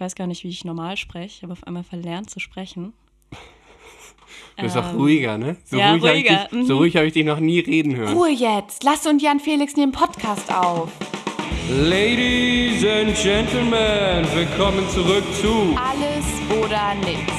[0.00, 1.26] Ich weiß gar nicht, wie ich normal spreche.
[1.36, 2.94] Ich habe auf einmal verlernt zu sprechen.
[4.56, 5.56] Du bist auch Ähm, ruhiger, ne?
[5.64, 6.78] So ja, ruhig, hab ruhiger, Ich dich, so mhm.
[6.78, 8.16] ruhig habe ich dich noch nie reden hören.
[8.16, 8.82] Ruhe jetzt.
[8.82, 10.90] Lass und Jan Felix nehmen Podcast auf.
[11.68, 17.20] Ladies and Gentlemen, willkommen zurück zu Alles oder nix.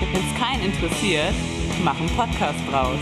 [0.00, 1.34] Wenn es keinen interessiert,
[1.84, 2.98] mach einen Podcast draus.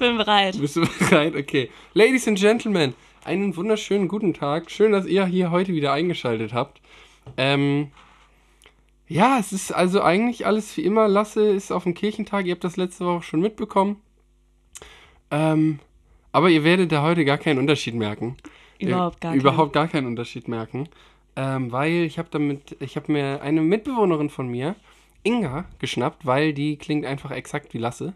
[0.00, 0.60] Ich bin bereit.
[0.60, 1.34] Bist du bereit?
[1.34, 1.70] Okay.
[1.94, 2.94] Ladies and Gentlemen,
[3.24, 4.70] einen wunderschönen guten Tag.
[4.70, 6.80] Schön, dass ihr hier heute wieder eingeschaltet habt.
[7.36, 7.90] Ähm,
[9.08, 11.08] ja, es ist also eigentlich alles wie immer.
[11.08, 12.46] Lasse ist auf dem Kirchentag.
[12.46, 13.96] Ihr habt das letzte Woche schon mitbekommen.
[15.32, 15.80] Ähm,
[16.30, 18.36] aber ihr werdet da heute gar keinen Unterschied merken.
[18.78, 20.88] Überhaupt gar Ihr- Überhaupt gar keinen Unterschied merken.
[21.34, 24.76] Ähm, weil ich habe damit, ich habe mir eine Mitbewohnerin von mir,
[25.24, 28.14] Inga, geschnappt, weil die klingt einfach exakt wie Lasse.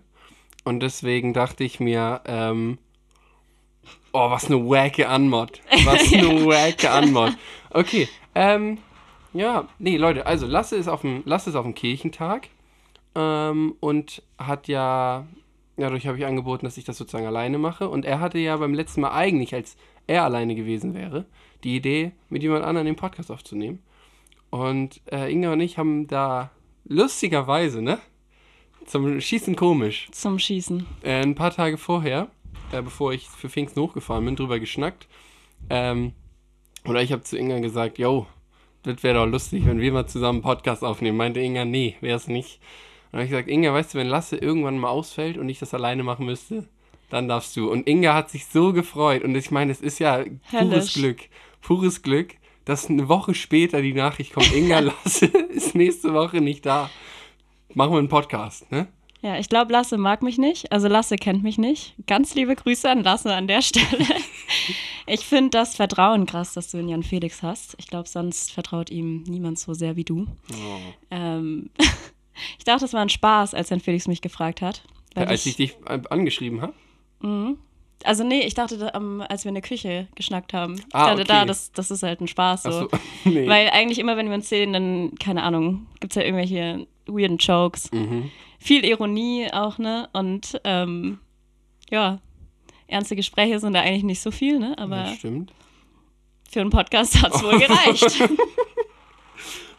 [0.65, 2.79] Und deswegen dachte ich mir, ähm,
[4.13, 5.61] oh, was eine wacke Anmod.
[5.85, 7.33] Was eine wacke Anmod.
[7.71, 8.79] Okay, ähm,
[9.33, 12.49] ja, nee, Leute, also Lasse ist auf dem, Lasse ist auf dem Kirchentag
[13.15, 15.27] ähm, und hat ja,
[15.77, 17.89] dadurch habe ich angeboten, dass ich das sozusagen alleine mache.
[17.89, 19.77] Und er hatte ja beim letzten Mal eigentlich, als
[20.07, 21.25] er alleine gewesen wäre,
[21.65, 23.83] die Idee, mit jemand anderem den Podcast aufzunehmen.
[24.51, 26.51] Und äh, Inga und ich haben da
[26.85, 27.99] lustigerweise, ne?
[28.87, 30.87] Zum Schießen komisch Zum Schießen.
[31.03, 32.29] äh, ein paar Tage vorher,
[32.73, 35.09] äh, bevor ich für Pfingsten hochgefahren bin, drüber geschnackt.
[35.71, 36.13] Ähm,
[36.85, 38.27] oder ich habe zu Inga gesagt, yo,
[38.83, 41.17] das wäre doch lustig, wenn wir mal zusammen einen Podcast aufnehmen.
[41.17, 42.61] Meinte Inga, nee, wäre es nicht.
[43.13, 45.75] Und habe ich gesagt, Inga, weißt du, wenn Lasse irgendwann mal ausfällt und ich das
[45.75, 46.67] alleine machen müsste,
[47.11, 47.71] dann darfst du.
[47.71, 49.23] Und Inga hat sich so gefreut.
[49.23, 50.95] Und ich meine, es ist ja pures.
[50.95, 51.21] Glück.
[51.61, 56.67] Pures Glück, dass eine Woche später die Nachricht kommt, Inga, Lasse ist nächste Woche nicht
[56.67, 56.91] da.
[57.75, 58.89] Machen wir einen Podcast, ne?
[59.23, 60.73] Ja, ich glaube, Lasse mag mich nicht.
[60.73, 61.95] Also Lasse kennt mich nicht.
[62.07, 64.05] Ganz liebe Grüße an Lasse an der Stelle.
[65.07, 67.75] Ich finde das Vertrauen krass, dass du in Jan Felix hast.
[67.79, 70.27] Ich glaube, sonst vertraut ihm niemand so sehr wie du.
[70.53, 70.55] Oh.
[71.11, 71.71] Ähm,
[72.59, 74.83] ich dachte, das war ein Spaß, als Jan Felix mich gefragt hat.
[75.15, 76.75] weil Als ich dich äh, angeschrieben habe.
[77.21, 77.59] Mhm.
[78.05, 80.75] Also nee, ich dachte, da, ähm, als wir in der Küche geschnackt haben.
[80.75, 81.47] Ich Ah, dachte, da, okay.
[81.47, 82.69] das, das ist halt ein Spaß so.
[82.71, 82.89] Achso,
[83.25, 83.49] nee.
[83.49, 87.39] Weil eigentlich immer, wenn wir uns sehen, dann, keine Ahnung, gibt es ja irgendwelche weirden
[87.39, 87.91] Jokes.
[87.93, 88.31] Mhm.
[88.59, 90.09] Viel Ironie auch, ne?
[90.13, 91.19] Und ähm,
[91.91, 92.21] ja,
[92.87, 94.77] ernste Gespräche sind da eigentlich nicht so viel, ne?
[94.79, 95.53] Aber das stimmt.
[96.51, 98.29] für einen Podcast hat es wohl gereicht.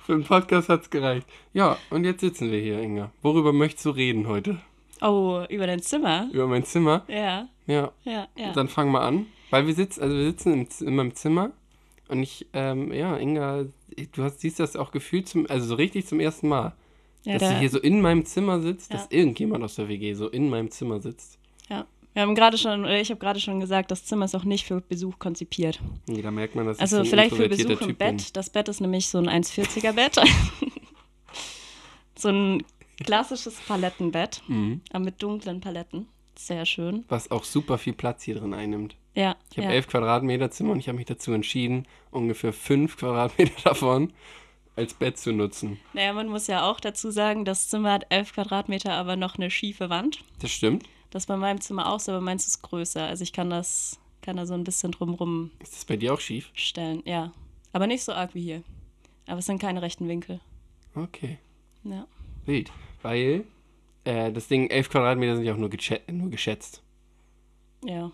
[0.05, 1.25] Für den Podcast hat's gereicht.
[1.53, 3.11] Ja, und jetzt sitzen wir hier, Inga.
[3.21, 4.59] Worüber möchtest du reden heute?
[5.01, 6.29] oh, über dein Zimmer?
[6.31, 7.03] Über mein Zimmer?
[7.07, 8.51] Ja, Ja, ja, ja.
[8.53, 9.27] dann fang mal an.
[9.49, 11.51] Weil wir sitzen, also wir sitzen im, in meinem Zimmer
[12.09, 13.65] und ich, ähm, ja, Inga,
[14.13, 16.73] du hast, siehst das auch gefühlt zum, also so richtig zum ersten Mal.
[17.23, 18.97] Ja, dass da, du hier so in meinem Zimmer sitzt, Ja.
[18.97, 21.37] dass irgendjemand aus der WG so in meinem Zimmer sitzt.
[21.69, 21.85] ja.
[22.15, 24.67] Wir haben gerade schon, oder ich habe gerade schon gesagt, das Zimmer ist auch nicht
[24.67, 25.79] für Besuch konzipiert.
[26.05, 28.17] Nee, da merkt man, dass Also so vielleicht für Besuch im Typ Bett.
[28.17, 28.25] bin.
[28.33, 30.21] Das Bett ist nämlich so ein 1,40er Bett.
[32.15, 32.63] so ein
[33.03, 34.81] klassisches Palettenbett, Mhm.
[34.91, 36.07] aber mit dunklen Paletten.
[36.35, 37.03] Sehr schön.
[37.09, 38.95] Was auch super viel Platz hier drin einnimmt.
[39.15, 39.73] Ja, Ich habe ja.
[39.73, 44.13] elf Quadratmeter Zimmer und ich habe mich dazu entschieden, ungefähr fünf Quadratmeter davon
[44.75, 45.79] als Bett zu nutzen.
[45.93, 49.51] Naja, man muss ja auch dazu sagen, das Zimmer hat 11 Quadratmeter, aber noch eine
[49.51, 50.23] schiefe Wand.
[50.39, 50.83] Das stimmt.
[51.11, 53.05] Das ist bei meinem Zimmer auch so, aber meins ist größer.
[53.05, 56.19] Also ich kann das, kann da so ein bisschen drumrum Ist das bei dir auch
[56.19, 56.49] schief?
[56.55, 57.03] stellen.
[57.05, 57.31] Ja,
[57.71, 58.63] aber nicht so arg wie hier.
[59.27, 60.39] Aber es sind keine rechten Winkel.
[60.95, 61.37] Okay,
[61.83, 62.07] Ja.
[62.45, 62.71] wild.
[63.03, 63.43] Weil
[64.05, 65.69] äh, das Ding, elf Quadratmeter sind ja auch nur,
[66.11, 66.81] nur geschätzt.
[67.85, 68.11] Ja,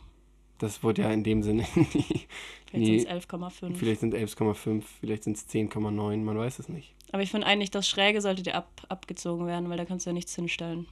[0.57, 2.27] Das wurde ja in dem Sinne nie.
[2.69, 3.75] Vielleicht nie sind es 11,5.
[3.75, 6.94] vielleicht sind es 11,5, vielleicht sind es 10,9, man weiß es nicht.
[7.12, 10.12] Aber ich finde eigentlich, das Schräge sollte dir ab, abgezogen werden, weil da kannst du
[10.12, 10.85] ja nichts hinstellen.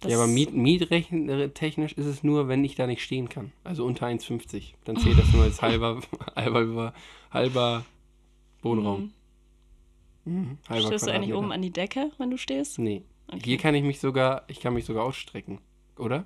[0.00, 3.52] Das, ja, aber Miet, miettechnisch ist es nur, wenn ich da nicht stehen kann.
[3.64, 4.74] Also unter 1,50.
[4.84, 6.02] Dann zählt das nur als halber,
[6.36, 6.94] halber,
[7.32, 7.84] halber
[8.62, 9.12] Wohnraum.
[10.24, 10.58] Mhm.
[10.68, 12.78] Halber Stehst du eigentlich oben an die Decke, wenn du stehst?
[12.78, 13.02] Nee.
[13.26, 13.40] Okay.
[13.44, 15.60] Hier kann ich mich sogar, ich kann mich sogar ausstrecken,
[15.96, 16.24] oder?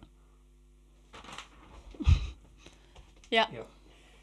[3.31, 3.49] Ja.
[3.51, 3.65] Ja.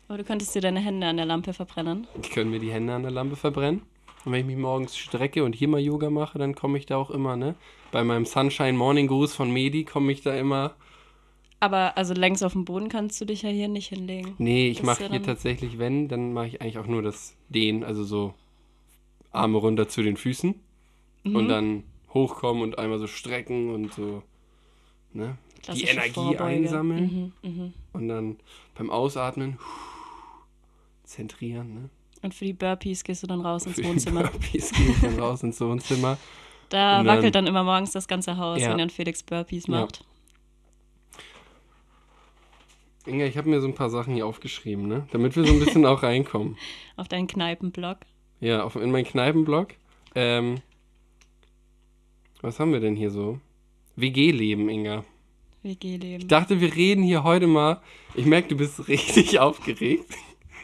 [0.10, 2.08] Aber du könntest dir deine Hände an der Lampe verbrennen.
[2.22, 3.84] Ich kann mir die Hände an der Lampe verbrennen.
[4.26, 6.98] Und wenn ich mich morgens strecke und hier mal Yoga mache, dann komme ich da
[6.98, 7.56] auch immer, ne?
[7.92, 10.74] Bei meinem Sunshine Morning Gruß von Medi komme ich da immer.
[11.62, 14.34] Aber also längs auf dem Boden kannst du dich ja hier nicht hinlegen.
[14.40, 17.84] Nee, ich mache ja hier tatsächlich, wenn, dann mache ich eigentlich auch nur das Dehnen,
[17.84, 18.34] also so
[19.32, 20.56] Arme runter zu den Füßen
[21.24, 21.36] Mhm.
[21.36, 21.84] und dann
[22.14, 24.24] hochkommen und einmal so strecken und so,
[25.14, 25.38] ne?
[25.58, 26.44] Die Klassische Energie Vorbeuge.
[26.46, 27.74] einsammeln Mhm, mhm.
[27.94, 28.38] und dann
[28.76, 29.60] beim Ausatmen
[31.10, 31.90] zentrieren, ne?
[32.22, 34.24] Und für die Burpees gehst du dann raus ins Für die Wohnzimmer.
[34.24, 36.18] Burpees gehe ich dann raus ins Wohnzimmer.
[36.70, 38.70] Da dann- wackelt dann immer morgens das ganze Haus, Ja.
[38.70, 39.82] wenn dann Felix Burpees Ja.
[39.82, 40.06] macht.
[43.08, 45.08] Inga, ich habe mir so ein paar Sachen hier aufgeschrieben, ne?
[45.12, 46.58] Damit wir so ein bisschen auch reinkommen.
[46.96, 47.98] Auf deinen Kneipenblog.
[48.40, 49.70] Ja, auf, in meinen Kneipenblog.
[50.16, 50.62] Ähm,
[52.42, 53.40] was haben wir denn hier so?
[53.96, 55.04] WG-Leben, Inga.
[55.64, 56.22] WG-Leben.
[56.22, 57.82] Ich dachte, wir reden hier heute mal.
[58.16, 60.06] Ich merke, du bist richtig aufgeregt.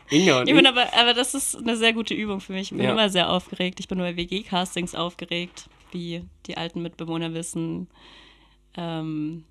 [0.10, 2.72] Inga und Ich bin aber, aber das ist eine sehr gute Übung für mich.
[2.72, 2.92] Ich bin Ja.
[2.92, 3.80] immer sehr aufgeregt.
[3.80, 7.88] Ich bin bei WG-Castings aufgeregt, wie die alten Mitbewohner wissen.
[8.78, 9.46] Ähm,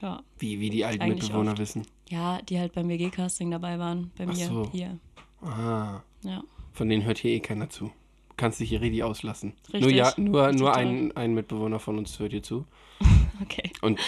[0.00, 0.22] ja.
[0.38, 1.60] wie, wie die alten Eigentlich Mitbewohner oft.
[1.60, 1.86] wissen.
[2.08, 4.68] ja, die halt beim WG-Casting dabei waren, bei Ach mir so.
[4.72, 4.98] hier.
[5.42, 6.42] Ah, Ja.
[6.72, 7.86] von denen hört hier eh keiner zu.
[8.28, 9.54] Du kannst dich hier richtig auslassen.
[9.72, 9.96] Nur, Richtig.
[9.96, 10.82] ja, nur, Richtig nur toll.
[10.82, 12.66] ein, ein Mitbewohner von uns hört hier zu.
[13.42, 13.70] Okay.
[13.82, 14.00] Und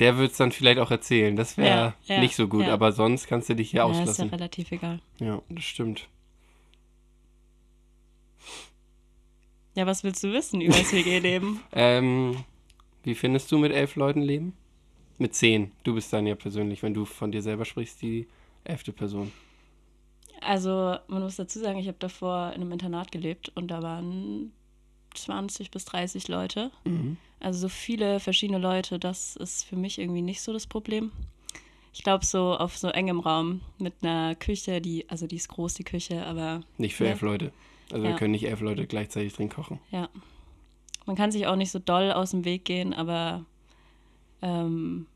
[0.00, 1.34] der wird es dann vielleicht auch erzählen.
[1.34, 2.74] Das wäre Ja, ja, nicht so gut, ja.
[2.74, 4.28] aber sonst kannst du dich hier Ja, ist ja auslassen.
[4.28, 5.00] relativ egal.
[5.18, 6.06] Ja, das stimmt.
[9.74, 11.60] Ja, was willst du wissen über das WG-Leben?
[11.72, 12.44] Ähm,
[13.02, 14.54] wie findest du mit elf Leuten leben?
[15.18, 15.72] Mit zehn.
[15.84, 18.26] Du bist dann ja persönlich, wenn du von dir selber sprichst, die
[18.64, 19.32] elfte Person.
[20.40, 24.52] Also, man muss dazu sagen, ich habe davor in einem Internat gelebt und da waren
[25.16, 26.70] 20 bis 30 Leute.
[26.84, 27.16] Mhm.
[27.40, 31.12] Also so viele verschiedene Leute, das ist für mich irgendwie nicht so das Problem.
[31.92, 35.74] Ich glaube, so auf so engem Raum mit einer Küche, die, also die ist groß,
[35.74, 37.10] die Küche, aber Nicht für Ja.
[37.10, 37.52] elf Leute.
[37.90, 38.10] Also Ja.
[38.10, 39.80] wir können nicht elf Leute gleichzeitig drin kochen.
[39.90, 40.08] ja.
[41.06, 43.44] Man kann sich auch nicht so doll aus dem Weg gehen, aber
[44.42, 45.06] ähm,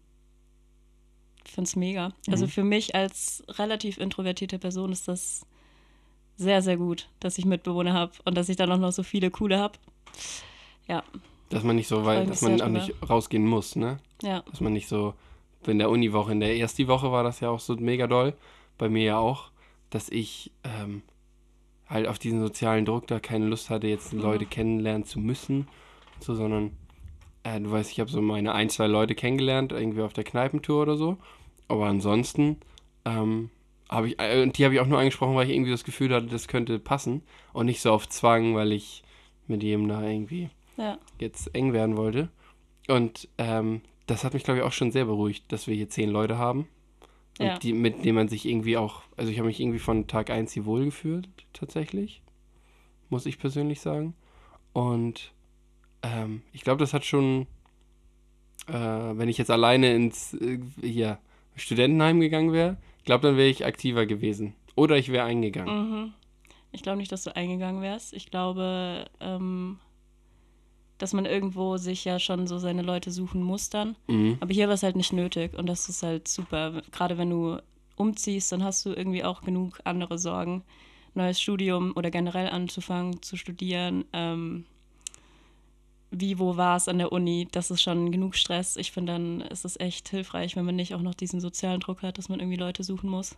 [1.44, 2.12] ich finde es mega.
[2.28, 2.50] Also Mhm.
[2.50, 5.44] für mich als relativ introvertierte Person ist das
[6.36, 9.30] sehr, sehr gut, dass ich Mitbewohner habe und dass ich dann auch noch so viele
[9.32, 9.78] coole habe.
[10.88, 11.02] Ja,
[11.48, 13.98] Dass man nicht so weit, dass man auch nicht rausgehen muss, ne?
[14.22, 15.14] ja, Dass man nicht so,
[15.66, 18.34] in der Uniwoche, in der ersten Woche war das ja auch so mega doll,
[18.78, 19.50] bei mir ja auch,
[19.90, 21.02] dass ich ähm,
[21.88, 25.68] halt auf diesen sozialen Druck da keine Lust hatte, jetzt Leute kennenlernen zu müssen,
[26.18, 26.72] so, sondern
[27.42, 30.82] äh, du weißt, ich habe so meine ein, zwei Leute kennengelernt, irgendwie auf der Kneipentour
[30.82, 31.18] oder so,
[31.68, 32.58] aber ansonsten
[33.04, 33.50] ähm,
[33.90, 36.14] habe ich, äh, und die habe ich auch nur angesprochen, weil ich irgendwie das Gefühl
[36.14, 37.22] hatte, das könnte passen.
[37.52, 39.02] Und nicht so auf Zwang, weil ich
[39.50, 40.98] mit jedem da irgendwie ja.
[41.20, 42.30] jetzt eng werden wollte.
[42.88, 46.10] Und ähm, das hat mich, glaube ich, auch schon sehr beruhigt, dass wir hier zehn
[46.10, 46.66] Leute haben.
[47.38, 47.58] Und Ja.
[47.58, 50.52] die, mit denen man sich irgendwie auch, also ich habe mich irgendwie von Tag 1
[50.52, 52.22] hier wohlgefühlt, tatsächlich.
[53.08, 54.14] Muss ich persönlich sagen.
[54.72, 55.32] Und
[56.02, 57.46] ähm, ich glaube, das hat schon,
[58.68, 61.18] äh, wenn ich jetzt alleine ins äh, hier,
[61.56, 64.54] Studentenheim gegangen wäre, ich glaube, dann wäre ich aktiver gewesen.
[64.76, 65.90] Oder ich wäre eingegangen.
[65.90, 66.12] Mhm.
[66.72, 68.12] Ich glaube nicht, dass du eingegangen wärst.
[68.12, 69.78] Ich glaube, ähm,
[70.98, 73.96] dass man irgendwo sich ja schon so seine Leute suchen muss dann.
[74.06, 74.36] Mhm.
[74.40, 76.82] Aber hier war es halt nicht nötig und das ist halt super.
[76.92, 77.58] Gerade wenn du
[77.96, 80.62] umziehst, dann hast du irgendwie auch genug andere Sorgen.
[81.14, 84.04] Neues Studium oder generell anzufangen zu studieren.
[84.12, 84.64] Ähm,
[86.10, 87.48] wie, wo war es an der Uni?
[87.50, 88.76] Das ist schon genug Stress.
[88.76, 92.02] Ich finde, dann ist es echt hilfreich, wenn man nicht auch noch diesen sozialen Druck
[92.02, 93.36] hat, dass man irgendwie Leute suchen muss.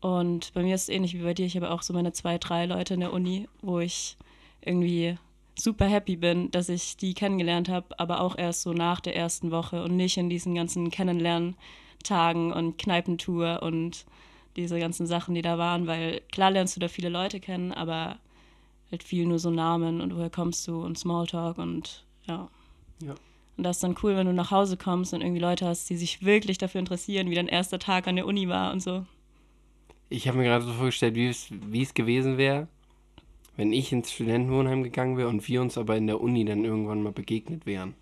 [0.00, 1.46] Und bei mir ist es ähnlich wie bei dir.
[1.46, 4.16] Ich habe auch so meine zwei, drei Leute in der Uni, wo ich
[4.62, 5.18] irgendwie
[5.54, 9.50] super happy bin, dass ich die kennengelernt habe, aber auch erst so nach der ersten
[9.50, 14.06] Woche und nicht in diesen ganzen Kennenlerntagen und Kneipentour und
[14.56, 18.18] diese ganzen Sachen, die da waren, weil klar lernst du da viele Leute kennen, aber
[18.90, 22.48] halt viel nur so Namen und woher kommst du und Smalltalk und ja.
[23.02, 23.14] Ja.
[23.56, 25.96] Und das ist dann cool, wenn du nach Hause kommst und irgendwie Leute hast, die
[25.96, 29.04] sich wirklich dafür interessieren, wie dein erster Tag an der Uni war und so.
[30.10, 32.68] Ich habe mir gerade so vorgestellt, wie es, gewesen wäre,
[33.56, 37.02] wenn ich ins Studentenwohnheim gegangen wäre und wir uns aber in der Uni dann irgendwann
[37.02, 37.94] mal begegnet wären.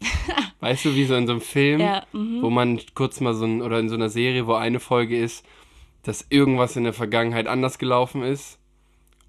[0.60, 2.42] weißt du, wie so in so einem Film, Ja, mhm.
[2.42, 5.44] wo man kurz mal so ein, oder in so einer Serie, wo eine Folge ist,
[6.02, 8.58] dass irgendwas in der Vergangenheit anders gelaufen ist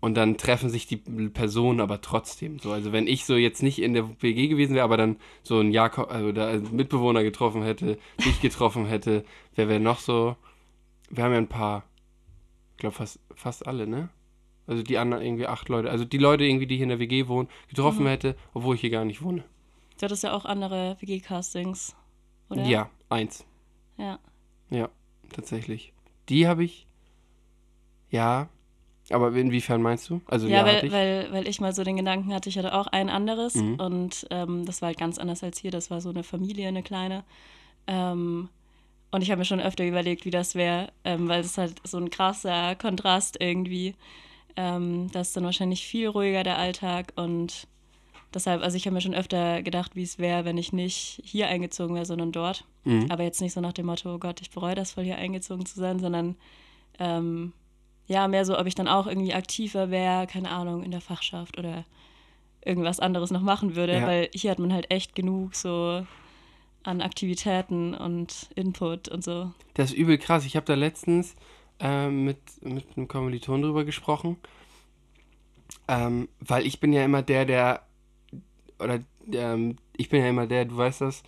[0.01, 2.59] und dann treffen sich die Personen aber trotzdem.
[2.59, 5.59] So, also wenn ich so jetzt nicht in der WG gewesen wäre, aber dann so
[5.59, 9.23] ein Jakob, also da einen Mitbewohner getroffen hätte, dich getroffen hätte,
[9.55, 10.35] wer wäre noch so?
[11.09, 11.83] Wir haben ja ein paar,
[12.81, 14.09] glaube fast, fast alle, ne?
[14.67, 17.27] Also die anderen irgendwie acht Leute, also die Leute irgendwie, die hier in der WG
[17.27, 19.43] wohnen, getroffen hätte, obwohl ich hier gar nicht wohne.
[19.99, 21.95] Du hattest ja auch andere WG-Castings,
[22.49, 22.63] oder?
[22.63, 23.45] Ja, eins.
[23.97, 24.19] Ja.
[24.69, 24.89] Ja,
[25.33, 25.93] tatsächlich.
[26.29, 26.87] Die habe ich.
[28.09, 28.49] Ja.
[29.09, 30.21] Aber inwiefern meinst du?
[30.27, 30.91] Also Ja, ja, weil, ich.
[30.91, 33.75] weil, weil ich mal so den Gedanken hatte, ich hatte auch ein anderes Mhm.
[33.75, 35.71] und ähm, das war halt ganz anders als hier.
[35.71, 37.23] Das war so eine Familie, eine kleine.
[37.87, 38.47] Ähm,
[39.11, 41.97] und ich habe mir schon öfter überlegt, wie das wäre, ähm, weil es halt so
[41.97, 43.95] ein krasser Kontrast irgendwie.
[44.55, 47.67] Ähm, das ist dann wahrscheinlich viel ruhiger der Alltag und
[48.33, 51.47] deshalb, also ich habe mir schon öfter gedacht, wie es wäre, wenn ich nicht hier
[51.47, 52.65] eingezogen wäre, sondern dort.
[52.83, 53.07] Mhm.
[53.09, 55.65] Aber jetzt nicht so nach dem Motto, oh Gott, ich bereue das voll hier eingezogen
[55.65, 56.35] zu sein, sondern
[56.99, 57.53] ähm,
[58.07, 61.57] ja, mehr so, ob ich dann auch irgendwie aktiver wäre, keine Ahnung, in der Fachschaft
[61.57, 61.85] oder
[62.63, 64.05] irgendwas anderes noch machen würde, Ja.
[64.07, 66.05] weil hier hat man halt echt genug so
[66.83, 69.51] an Aktivitäten und Input und so.
[69.73, 70.45] Das ist übel krass.
[70.45, 71.35] Ich habe da letztens
[71.79, 74.37] äh, mit, mit einem Kommiliton drüber gesprochen.
[75.87, 77.85] Ähm, weil ich bin ja immer der, der,
[78.79, 78.99] oder
[79.31, 81.23] ähm, ich bin ja immer der, du weißt das,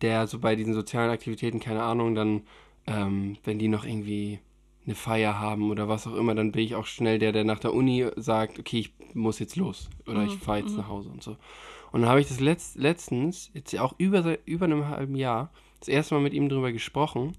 [0.00, 2.42] der so bei diesen sozialen Aktivitäten, keine Ahnung, dann,
[2.86, 4.40] ähm, wenn die noch irgendwie
[4.86, 7.58] eine Feier haben oder was auch immer, dann bin ich auch schnell der, der nach
[7.58, 11.22] der Uni sagt, okay, ich muss jetzt los oder ich fahre jetzt nach Hause und
[11.22, 11.36] so.
[11.92, 15.88] Und dann habe ich das letzt, letztens, jetzt auch über, über einem halben Jahr, das
[15.88, 17.32] erste Mal mit ihm drüber gesprochen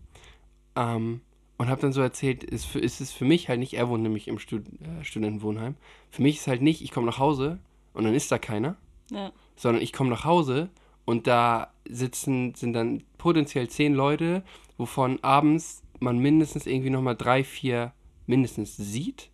[0.76, 1.22] ähm,
[1.58, 4.28] und habe dann so erzählt, ist, ist es für mich halt nicht, er wohnt nämlich
[4.28, 5.76] im Stud äh, Studentenwohnheim,
[6.10, 7.60] für mich ist halt nicht, ich komme nach Hause
[7.94, 8.76] und dann ist da keiner,
[9.12, 9.32] Ja.
[9.56, 10.70] sondern ich komme nach Hause
[11.06, 14.44] und da sitzen, sind dann potenziell zehn Leute,
[14.78, 17.94] wovon abends man mindestens irgendwie nochmal drei, vier
[18.28, 19.30] mindestens sieht.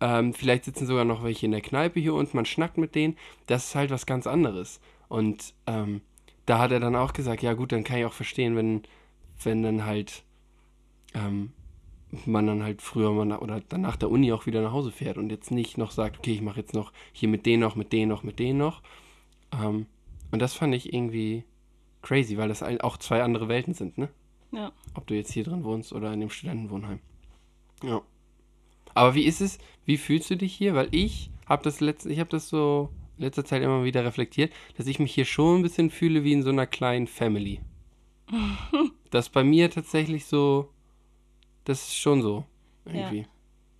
[0.00, 3.16] Ähm, vielleicht sitzen sogar noch welche in der Kneipe hier unten, man schnackt mit denen.
[3.46, 4.80] Das ist halt was ganz anderes.
[5.08, 6.02] Und ähm,
[6.46, 8.82] da hat er dann auch gesagt, ja gut, dann kann ich auch verstehen, wenn,
[9.42, 10.24] wenn dann halt
[11.14, 11.52] ähm,
[12.24, 14.90] man dann halt früher mal nach, oder dann nach der Uni auch wieder nach Hause
[14.90, 17.76] fährt und jetzt nicht noch sagt, okay, ich mache jetzt noch hier mit denen noch,
[17.76, 18.82] mit denen noch, mit denen noch.
[19.52, 19.86] Ähm,
[20.30, 21.44] und das fand ich irgendwie
[22.02, 24.08] crazy, weil das auch zwei andere Welten sind, ne?
[24.52, 24.72] Ja.
[24.94, 27.00] Ob du jetzt hier drin wohnst oder in dem Studentenwohnheim.
[27.82, 28.00] Ja.
[28.94, 30.74] Aber wie ist es, wie fühlst du dich hier?
[30.74, 34.52] Weil ich habe das letzte, ich habe das so in letzter Zeit immer wieder reflektiert,
[34.76, 37.60] dass ich mich hier schon ein bisschen fühle wie in so einer kleinen Family.
[39.10, 40.70] das bei mir tatsächlich so,
[41.64, 42.44] das ist schon so.
[42.84, 43.26] Irgendwie.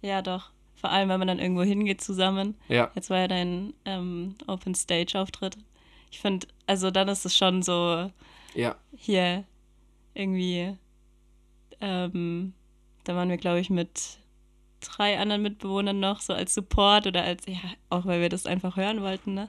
[0.02, 0.50] Ja, doch.
[0.74, 2.54] Vor allem, wenn man dann irgendwo hingeht zusammen.
[2.68, 2.90] Ja.
[2.94, 5.56] Jetzt war ja dein ähm, Open Stage Auftritt.
[6.10, 8.10] Ich finde, also dann ist es schon so
[8.54, 8.76] Ja.
[8.96, 9.44] hier
[10.14, 10.76] irgendwie,
[11.80, 12.52] ähm,
[13.04, 14.18] da waren wir, glaube ich, mit
[14.80, 17.58] drei anderen Mitbewohnern noch so als Support oder als, ja,
[17.90, 19.48] auch weil wir das einfach hören wollten, ne?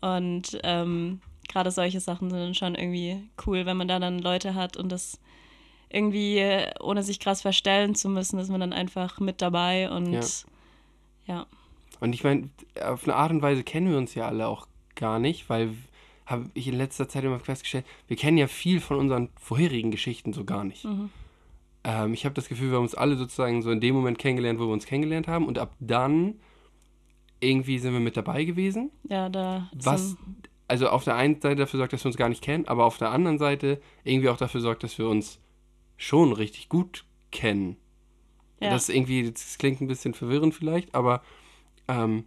[0.00, 4.54] Und ähm, gerade solche Sachen sind dann schon irgendwie cool, wenn man da dann Leute
[4.54, 5.20] hat und das
[5.90, 10.12] irgendwie, äh, ohne sich krass verstellen zu müssen, ist man dann einfach mit dabei und
[10.12, 10.22] Ja.
[11.26, 11.46] ja.
[12.00, 12.48] Und ich meine,
[12.82, 14.66] auf eine Art und Weise kennen wir uns ja alle auch
[14.96, 15.74] gar nicht, weil
[16.26, 20.32] habe ich in letzter Zeit immer festgestellt, wir kennen ja viel von unseren vorherigen Geschichten
[20.32, 20.84] so gar nicht.
[21.84, 24.58] Ähm, ich habe das Gefühl, wir haben uns alle sozusagen so in dem Moment kennengelernt,
[24.58, 26.34] wo wir uns kennengelernt haben und ab dann
[27.40, 28.90] irgendwie sind wir mit dabei gewesen.
[29.08, 30.16] Ja, da Was,
[30.68, 32.98] also auf der einen Seite dafür sorgt, dass wir uns gar nicht kennen, aber auf
[32.98, 35.40] der anderen Seite irgendwie auch dafür sorgt, dass wir uns
[35.96, 37.76] schon richtig gut kennen.
[38.60, 38.70] ja.
[38.70, 41.22] Das ist irgendwie, das klingt ein bisschen verwirrend vielleicht, aber
[41.88, 42.24] ähm,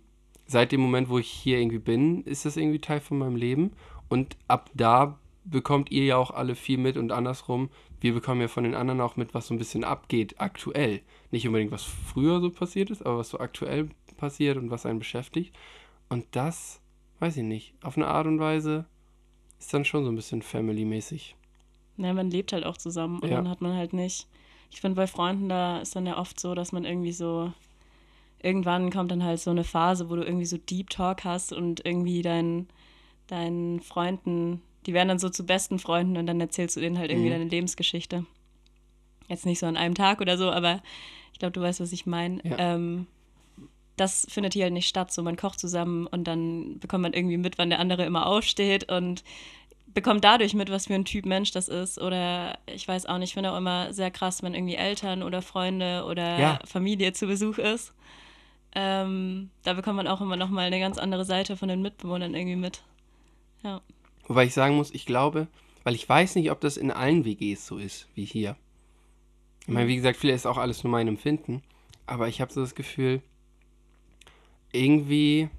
[0.47, 3.71] seit dem Moment, wo ich hier irgendwie bin, ist das irgendwie Teil von meinem Leben.
[4.09, 7.69] Und ab da bekommt ihr ja auch alle viel mit und andersrum,
[8.01, 11.01] wir bekommen ja von den anderen auch mit, was so ein bisschen abgeht aktuell.
[11.31, 14.99] Nicht unbedingt, was früher so passiert ist, aber was so aktuell passiert und was einen
[14.99, 15.55] beschäftigt.
[16.09, 16.81] Und das,
[17.19, 18.85] weiß ich nicht, auf eine Art und Weise
[19.59, 21.35] ist dann schon so ein bisschen family-mäßig.
[21.97, 23.37] Ja, man lebt halt auch zusammen und Ja.
[23.37, 24.27] dann hat man halt nicht.
[24.71, 27.53] Ich finde, bei Freunden, da ist dann ja oft so, dass man irgendwie so.
[28.41, 31.83] Irgendwann kommt dann halt so eine Phase, wo du irgendwie so Deep Talk hast und
[31.85, 32.67] irgendwie dein,
[33.27, 37.09] deinen Freunden, die werden dann so zu besten Freunden und dann erzählst du denen halt
[37.11, 37.33] irgendwie Mhm.
[37.33, 38.25] deine Lebensgeschichte.
[39.27, 40.81] Jetzt nicht so an einem Tag oder so, aber
[41.33, 42.39] ich glaube, du weißt, was ich meine.
[42.43, 42.57] Ja.
[42.57, 43.07] Ähm,
[43.97, 45.11] das findet hier halt nicht statt.
[45.11, 48.91] So, man kocht zusammen und dann bekommt man irgendwie mit, wann der andere immer aufsteht
[48.91, 49.23] und
[49.87, 51.99] bekommt dadurch mit, was für ein Typ Mensch das ist.
[52.01, 55.41] Oder ich weiß auch nicht, ich finde auch immer sehr krass, wenn irgendwie Eltern oder
[55.41, 56.59] Freunde oder Ja.
[56.65, 57.93] Familie zu Besuch ist.
[58.75, 62.35] Ähm, da bekommt man auch immer noch mal eine ganz andere Seite von den Mitbewohnern
[62.35, 62.83] irgendwie mit.
[63.63, 63.79] Ja.
[64.27, 65.47] Wobei ich sagen muss, ich glaube,
[65.83, 68.55] weil ich weiß nicht, ob das in allen WGs so ist, wie hier.
[69.61, 71.63] Ich meine, wie gesagt, vielleicht ist auch alles nur mein Empfinden,
[72.07, 73.21] aber ich habe so das Gefühl,
[74.71, 75.49] irgendwie,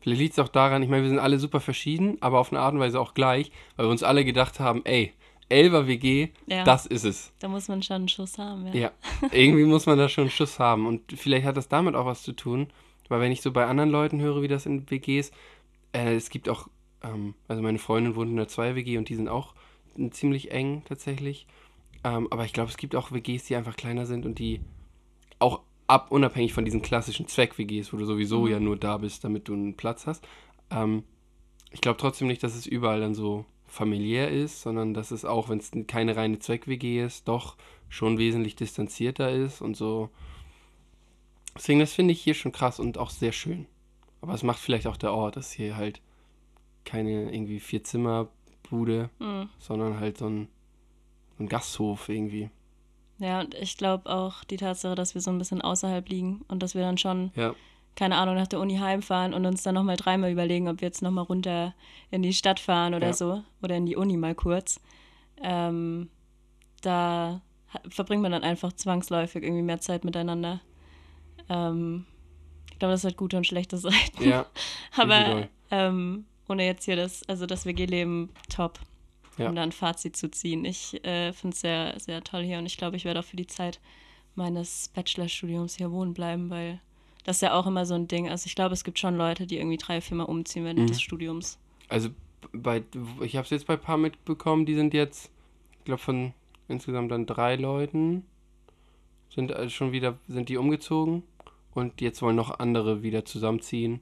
[0.00, 2.60] vielleicht liegt es auch daran, ich meine, wir sind alle super verschieden, aber auf eine
[2.60, 5.12] Art und Weise auch gleich, weil wir uns alle gedacht haben, ey,
[5.48, 6.64] Elber WG, Ja.
[6.64, 7.32] das ist es.
[7.40, 8.74] Da muss man schon einen Schuss haben, ja.
[8.74, 8.90] Ja,
[9.32, 10.86] irgendwie muss man da schon einen Schuss haben.
[10.86, 12.68] Und vielleicht hat das damit auch was zu tun,
[13.08, 15.30] weil wenn ich so bei anderen Leuten höre, wie das in WGs,
[15.92, 16.68] äh, es gibt auch,
[17.02, 19.54] ähm, also meine Freundin wohnt in einer 2-WG und die sind auch
[20.10, 21.46] ziemlich eng tatsächlich.
[22.04, 24.60] Ähm, aber ich glaube, es gibt auch WGs, die einfach kleiner sind und die
[25.38, 29.48] auch ab, unabhängig von diesen klassischen Zweck-WGs, wo du sowieso ja nur da bist, damit
[29.48, 30.26] du einen Platz hast.
[30.70, 31.04] Ähm,
[31.70, 35.48] ich glaube trotzdem nicht, dass es überall dann so familiär ist, sondern dass es auch,
[35.48, 37.56] wenn es keine reine Zweck-WG ist, doch
[37.88, 40.10] schon wesentlich distanzierter ist und so.
[41.54, 43.66] Deswegen, das finde ich hier schon krass und auch sehr schön.
[44.20, 46.00] Aber es macht vielleicht auch der Ort, dass hier halt
[46.84, 49.48] keine irgendwie Vier-Zimmer-Bude, Hm.
[49.58, 50.48] sondern halt so ein,
[51.38, 52.50] so ein Gasthof irgendwie.
[53.18, 56.62] Ja, und ich glaube auch die Tatsache, dass wir so ein bisschen außerhalb liegen und
[56.62, 57.54] dass wir dann schon, Ja,
[57.94, 61.02] keine Ahnung, nach der Uni heimfahren und uns dann nochmal dreimal überlegen, ob wir jetzt
[61.02, 61.74] nochmal runter
[62.10, 63.12] in die Stadt fahren oder Ja.
[63.12, 64.80] so oder in die Uni mal kurz.
[65.42, 66.08] ähm,
[66.82, 67.40] da
[67.88, 70.60] verbringt man dann einfach zwangsläufig irgendwie mehr Zeit miteinander.
[71.48, 72.06] Ähm,
[72.72, 74.22] ich glaube, das hat gute und schlechte Seiten.
[74.28, 74.46] Ja,
[74.96, 78.78] Aber ähm, ohne jetzt hier das, also das WG-Leben top,
[79.38, 79.48] Ja.
[79.48, 80.64] um da ein Fazit zu ziehen.
[80.64, 83.36] Ich äh, finde es sehr, sehr toll hier und ich glaube, ich werde auch für
[83.36, 83.80] die Zeit
[84.34, 86.80] meines Bachelorstudiums hier wohnen bleiben, weil
[87.24, 88.28] das ist ja auch immer so ein Ding.
[88.28, 90.86] Also ich glaube, es gibt schon Leute, die irgendwie drei, vier Mal umziehen während Mhm.
[90.88, 91.58] des Studiums.
[91.88, 92.08] also
[92.52, 92.82] bei,
[93.20, 95.30] ich habe es jetzt bei ein paar mitbekommen, die sind jetzt,
[95.78, 96.32] ich glaube von
[96.68, 98.24] insgesamt dann drei Leuten,
[99.32, 101.22] sind äh, schon wieder, sind die umgezogen
[101.74, 104.00] und jetzt wollen noch andere wieder zusammenziehen.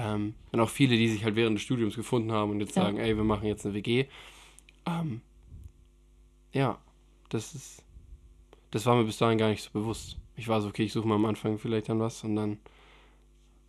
[0.00, 2.84] Ähm, und auch viele, die sich halt während des Studiums gefunden haben und jetzt Ja.
[2.84, 4.06] sagen, ey, wir machen jetzt eine WG.
[4.86, 5.22] Ähm,
[6.52, 6.78] ja,
[7.30, 7.82] das ist,
[8.70, 10.16] das war mir bis dahin gar nicht so bewusst.
[10.36, 12.58] Ich war so, okay, ich suche mal am Anfang vielleicht dann was und dann,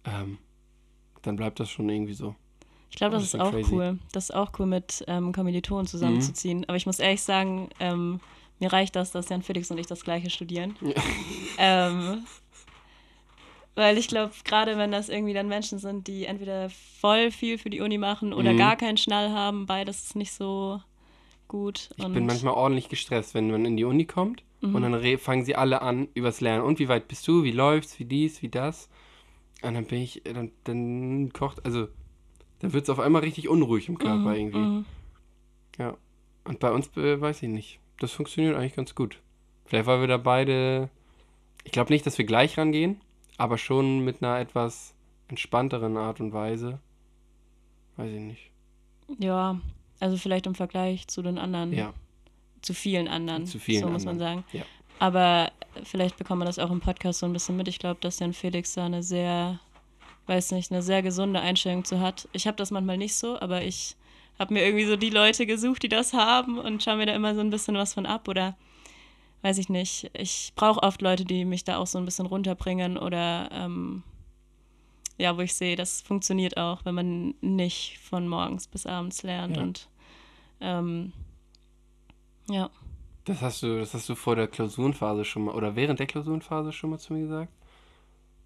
[0.06, 0.38] ähm,
[1.24, 2.36] dann bleibt das schon irgendwie so.
[2.92, 3.74] Ich glaube, das Das ist auch crazy.
[3.74, 4.00] cool.
[4.12, 5.90] Das ist auch cool, mit ähm, Kommilitonen Mhm.
[5.90, 6.64] zusammenzuziehen.
[6.70, 8.20] Aber ich muss ehrlich sagen, ähm,
[8.60, 10.76] mir reicht das, dass Jan Felix und ich das gleiche studieren.
[11.58, 12.24] Ähm,
[13.80, 17.70] weil ich glaube, gerade wenn das irgendwie dann Menschen sind, die entweder voll viel für
[17.70, 18.58] die Uni machen oder Mhm.
[18.58, 20.82] gar keinen Schnall haben, beides ist nicht so
[21.48, 21.90] gut.
[21.98, 24.76] Ich bin manchmal ordentlich gestresst, wenn man in die Uni kommt Mhm.
[24.76, 26.64] und dann fangen sie alle an übers Lernen.
[26.64, 27.44] Und wie weit bist du?
[27.44, 27.98] Wie läuft's?
[28.00, 28.42] Wie dies?
[28.42, 28.90] Wie das?
[29.62, 31.88] Und dann bin ich, dann, dann kocht, also
[32.60, 34.58] dann wird es auf einmal richtig unruhig im Körper Mhm, irgendwie.
[34.60, 34.86] mhm.
[35.78, 35.98] Ja.
[36.44, 37.80] Und bei uns äh, weiß ich nicht.
[38.00, 39.20] Das funktioniert eigentlich ganz gut.
[39.66, 40.90] Vielleicht, weil wir da beide,
[41.64, 43.00] ich glaube nicht, dass wir gleich rangehen,
[43.40, 44.94] aber schon mit einer etwas
[45.28, 46.80] entspannteren Art und Weise.
[47.98, 48.52] Weiß ich nicht.
[49.18, 49.60] Ja,
[50.00, 51.94] also vielleicht im Vergleich zu den anderen, Ja.
[52.62, 54.58] zu vielen anderen, Zu vielen so muss man anderen, sagen.
[54.58, 54.64] ja.
[55.00, 55.52] Aber
[55.84, 57.68] vielleicht bekommt man das auch im Podcast so ein bisschen mit.
[57.70, 59.60] Ich glaube, dass Jan Felix da eine sehr,
[60.28, 62.28] weiß nicht, eine sehr gesunde Einstellung zu hat.
[62.34, 63.96] Ich habe das manchmal nicht so, aber ich
[64.38, 67.34] habe mir irgendwie so die Leute gesucht, die das haben und schaue mir da immer
[67.34, 68.58] so ein bisschen was von ab oder
[69.42, 70.10] weiß ich nicht.
[70.14, 74.04] Ich brauche oft Leute, die mich da auch so ein bisschen runterbringen oder ähm,
[75.18, 79.58] ja, wo ich sehe, das funktioniert auch, wenn man nicht von morgens bis abends lernt
[79.58, 79.64] Ja.
[79.64, 79.90] und
[80.62, 81.14] ähm,
[82.50, 82.70] ja.
[83.26, 86.72] Das hast du, das hast du vor der Klausurenphase schon mal, oder während der Klausurenphase
[86.74, 87.52] schon mal zu mir gesagt?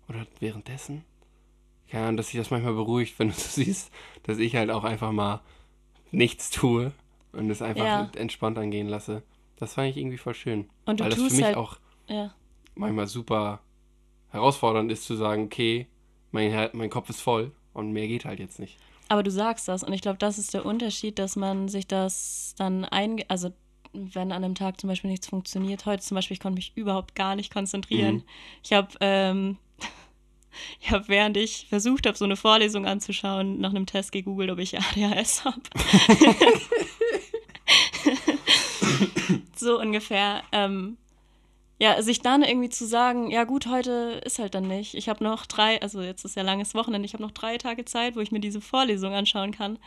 [0.09, 1.05] Oder währenddessen?
[1.89, 3.91] Keine Ahnung, dass sich das manchmal beruhigt, wenn du so siehst,
[4.23, 5.41] dass ich halt auch einfach mal
[6.11, 6.91] nichts tue
[7.31, 8.11] und es einfach Ja.
[8.15, 9.21] entspannt angehen lasse.
[9.63, 10.69] Das fand ich irgendwie voll schön.
[10.83, 11.77] Und du Weil das tust für mich halt, auch
[12.09, 12.33] ja.
[12.75, 13.61] manchmal super
[14.27, 15.87] herausfordernd ist zu sagen, okay,
[16.31, 18.77] mein, mein Kopf ist voll und mehr geht halt jetzt nicht.
[19.07, 22.55] Aber du sagst das und ich glaube, das ist der Unterschied, dass man sich das
[22.57, 23.51] dann ein, also
[23.93, 27.15] wenn an einem Tag zum Beispiel nichts funktioniert, heute zum Beispiel, ich konnte mich überhaupt
[27.15, 28.15] gar nicht konzentrieren.
[28.15, 28.23] Mhm.
[28.63, 29.57] Ich habe, ähm,
[30.81, 34.59] ich habe, während ich versucht habe, so eine Vorlesung anzuschauen, nach einem Test gegoogelt, ob
[34.59, 35.61] ich ADHS habe.
[39.55, 40.43] so ungefähr.
[40.51, 40.97] Ähm,
[41.79, 44.93] ja, sich dann irgendwie zu sagen, ja gut, heute ist halt dann nicht.
[44.93, 47.83] Ich habe noch drei, also jetzt ist ja langes Wochenende, ich habe noch drei Tage
[47.83, 49.79] Zeit, wo ich mir diese Vorlesung anschauen kann.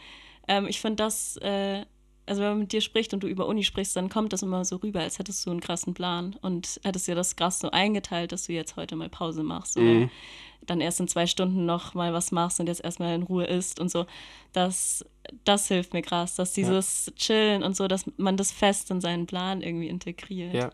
[0.48, 1.84] Ähm, ich finde das, äh,
[2.26, 4.64] also wenn man mit dir spricht und du über Uni sprichst, dann kommt das immer
[4.64, 8.32] so rüber, als hättest du einen krassen Plan und hättest dir das krass so eingeteilt,
[8.32, 10.10] dass du jetzt heute mal Pause machst Mhm.
[10.66, 13.80] Dann erst in zwei Stunden noch mal was machst und jetzt erstmal in Ruhe isst
[13.80, 14.06] und so.
[14.52, 15.04] Das,
[15.44, 19.26] das hilft mir krass, dass dieses Chillen und so, dass man das fest in seinen
[19.26, 20.54] Plan irgendwie integriert.
[20.54, 20.70] Ja.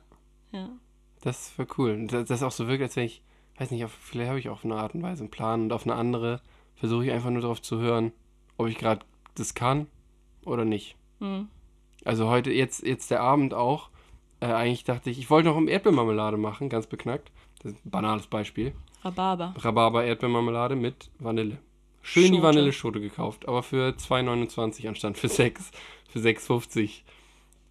[0.53, 0.69] ja.
[1.21, 2.07] Das ist voll cool.
[2.07, 3.23] Das, das auch so wirkt, als wenn ich,
[3.59, 5.85] weiß nicht, auf, vielleicht habe ich auf eine Art und Weise einen Plan und auf
[5.85, 6.41] eine andere
[6.75, 8.13] versuche ich einfach nur darauf zu hören,
[8.57, 9.87] ob ich gerade das kann
[10.45, 10.97] oder nicht.
[11.21, 11.49] Hm.
[12.05, 13.91] Also heute, jetzt, jetzt der Abend auch.
[14.41, 17.31] Äh, eigentlich dachte ich, ich wollte noch Erdbeermarmelade machen, ganz beknackt.
[17.63, 18.75] Das ist ein banales Beispiel.
[19.05, 19.55] Rhabarber.
[19.59, 21.59] Rhabarber-Erdbeermarmelade mit Vanille.
[22.03, 22.43] Schön die Schote.
[22.43, 25.71] Vanilleschote gekauft, aber für 2,29 anstatt für 6.
[26.09, 27.03] Für 6,50.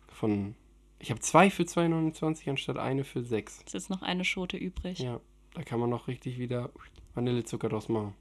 [0.07, 0.55] Von.
[0.99, 3.63] Ich habe zwei für 2,29 anstatt eine für 6.
[3.65, 4.99] Ist jetzt noch eine Schote übrig.
[4.99, 5.19] Ja,
[5.53, 6.69] da kann man noch richtig wieder
[7.15, 8.13] Vanillezucker draus machen.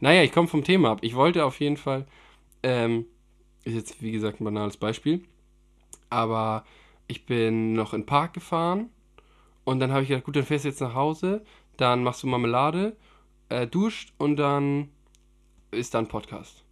[0.00, 0.98] Naja, ich komme vom Thema ab.
[1.02, 2.06] Ich wollte auf jeden Fall,
[2.62, 3.06] ähm,
[3.64, 5.24] ist jetzt wie gesagt ein banales Beispiel,
[6.10, 6.64] aber
[7.06, 8.90] ich bin noch in den Park gefahren
[9.64, 11.44] und dann habe ich gedacht, gut, dann fährst du jetzt nach Hause,
[11.78, 12.96] dann machst du Marmelade,
[13.48, 14.90] äh, duscht und dann
[15.70, 16.64] ist dann Podcast.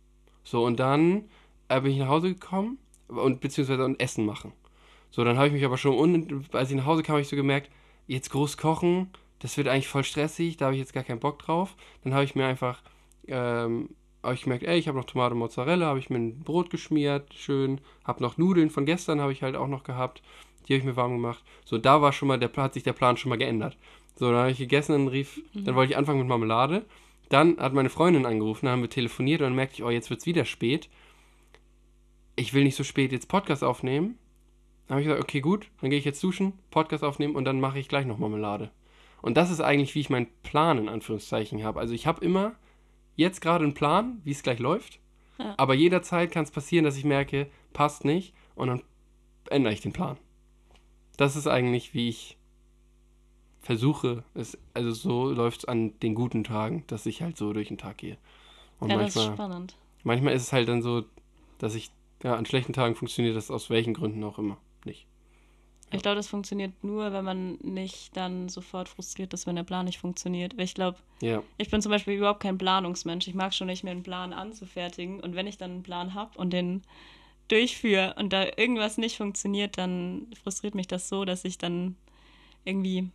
[0.44, 1.24] So, und dann
[1.68, 4.52] äh, bin ich nach Hause gekommen und beziehungsweise ein Essen machen.
[5.10, 7.28] So, dann habe ich mich aber schon, un als ich nach Hause kam, habe ich
[7.28, 7.70] so gemerkt,
[8.06, 11.38] jetzt groß kochen, das wird eigentlich voll stressig, da habe ich jetzt gar keinen Bock
[11.38, 11.76] drauf.
[12.04, 12.82] Dann habe ich mir einfach,
[13.26, 13.90] ähm,
[14.22, 17.32] habe ich gemerkt, ey, ich habe noch Tomate Mozzarella, habe ich mir ein Brot geschmiert,
[17.34, 20.22] schön, habe noch Nudeln von gestern, habe ich halt auch noch gehabt,
[20.66, 21.44] die habe ich mir warm gemacht.
[21.64, 23.76] So, da war schon mal, der, hat sich der Plan schon mal geändert.
[24.16, 26.86] So, dann habe ich gegessen und rief, dann wollte ich anfangen mit Marmelade.
[27.28, 30.10] Dann hat meine Freundin angerufen, dann haben wir telefoniert und dann merkte ich, oh, jetzt
[30.10, 30.88] wird es wieder spät.
[32.34, 34.18] Ich will nicht so spät jetzt Podcast aufnehmen.
[34.88, 37.78] habe ich gesagt, okay, gut, dann gehe ich jetzt duschen, Podcast aufnehmen und dann mache
[37.78, 38.70] ich gleich noch Marmelade.
[39.22, 41.80] Und das ist eigentlich, wie ich meinen Plan in Anführungszeichen habe.
[41.80, 42.54] Also ich habe immer
[43.16, 45.00] jetzt gerade einen Plan, wie es gleich läuft.
[45.38, 45.54] Ja.
[45.58, 48.82] Aber jederzeit kann es passieren, dass ich merke, passt nicht und dann
[49.50, 50.16] ändere ich den Plan.
[51.16, 52.38] Das ist eigentlich, wie ich
[53.66, 57.68] versuche, es, also so läuft es an den guten Tagen, dass ich halt so durch
[57.68, 58.16] den Tag gehe.
[58.80, 59.76] Und ja, das ist manchmal, spannend.
[60.04, 61.04] manchmal ist es halt dann so,
[61.58, 61.90] dass ich,
[62.22, 65.06] ja, an schlechten Tagen funktioniert das aus welchen Gründen auch immer nicht.
[65.92, 69.86] Ich glaube, das funktioniert nur, wenn man nicht dann sofort frustriert ist, wenn der Plan
[69.86, 70.56] nicht funktioniert.
[70.56, 73.28] Weil ich glaube, Ja, ich bin zum Beispiel überhaupt kein Planungsmensch.
[73.28, 75.20] Ich mag schon nicht, mir einen Plan anzufertigen.
[75.20, 76.82] Und wenn ich dann einen Plan habe und den
[77.48, 81.96] durchführe und da irgendwas nicht funktioniert, dann frustriert mich das so, dass ich dann
[82.64, 83.08] irgendwie,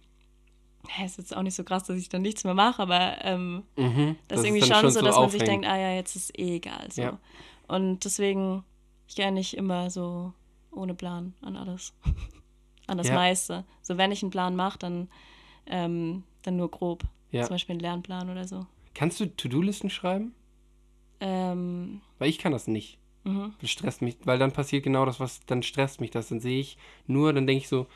[0.98, 3.64] ja, ist jetzt auch nicht so krass, dass ich dann nichts mehr mache, aber ähm,
[3.78, 4.16] mhm.
[4.28, 5.48] das ist es irgendwie schon, so, dass man sich aufhängt.
[5.48, 6.92] denkt, ah ja, jetzt ist eh egal.
[6.92, 7.02] So.
[7.02, 7.20] Ja.
[7.68, 8.64] Und deswegen,
[9.08, 10.34] ich gehe nicht immer so
[10.72, 11.94] ohne Plan an alles.
[12.88, 13.16] an das Ja.
[13.16, 13.64] meiste.
[13.82, 15.08] So, wenn ich einen Plan mache, dann,
[15.68, 17.04] ähm, dann nur grob.
[17.32, 17.44] Ja.
[17.44, 18.66] Zum Beispiel einen Lernplan oder so.
[18.94, 20.34] Kannst du To-Do-Listen schreiben?
[21.22, 22.98] Ähm, Weil ich kann das nicht.
[23.24, 23.54] mhm.
[23.62, 26.30] Das stresst mich, weil dann passiert genau das, was dann stresst mich das.
[26.30, 27.88] Dann sehe ich nur, dann denke ich so,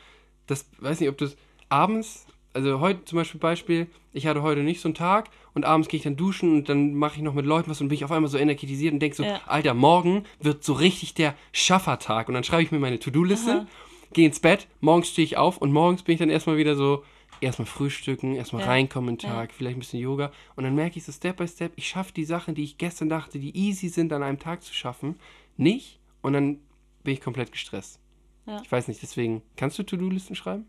[0.46, 1.36] das weiß nicht, ob das
[1.68, 5.88] abends, also heute zum Beispiel Beispiel, ich hatte heute nicht so einen Tag und abends
[5.88, 8.04] gehe ich dann duschen und dann mache ich noch mit Leuten was und bin ich
[8.04, 9.40] auf einmal so energetisiert und denke so, Ja.
[9.46, 13.66] Alter, morgen wird so richtig der Schaffertag und dann schreibe ich mir meine To-Do-Liste,
[14.14, 17.04] gehe ins Bett, morgens stehe ich auf und morgens bin ich dann erstmal wieder so,
[17.42, 18.68] erstmal frühstücken, erstmal Ja.
[18.68, 21.46] reinkommen in den Tag, vielleicht ein bisschen Yoga und dann merke ich so Step by
[21.46, 24.62] Step, ich schaffe die Sachen, die ich gestern dachte, die easy sind an einem Tag
[24.62, 25.16] zu schaffen,
[25.58, 26.58] nicht und dann
[27.04, 28.00] bin ich komplett gestresst.
[28.46, 28.62] Ja.
[28.64, 30.64] Ich weiß nicht, deswegen, kannst du To-Do-Listen schreiben?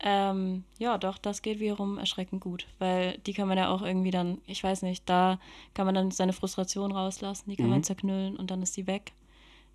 [0.00, 4.12] Ähm, ja, doch, das geht wiederum erschreckend gut, weil die kann man ja auch irgendwie
[4.12, 5.40] dann, ich weiß nicht, da
[5.74, 7.72] kann man dann seine Frustration rauslassen, die kann Mhm.
[7.72, 9.12] man zerknüllen und dann ist die weg.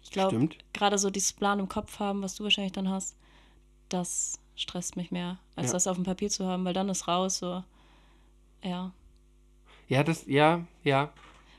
[0.01, 3.17] Ich glaube, gerade so dieses Plan im Kopf haben, was du wahrscheinlich dann hast,
[3.89, 5.73] das stresst mich mehr, als Ja.
[5.73, 7.63] das auf dem Papier zu haben, weil dann ist raus so,
[8.63, 8.91] ja.
[9.89, 11.11] Ja, das, ja, ja.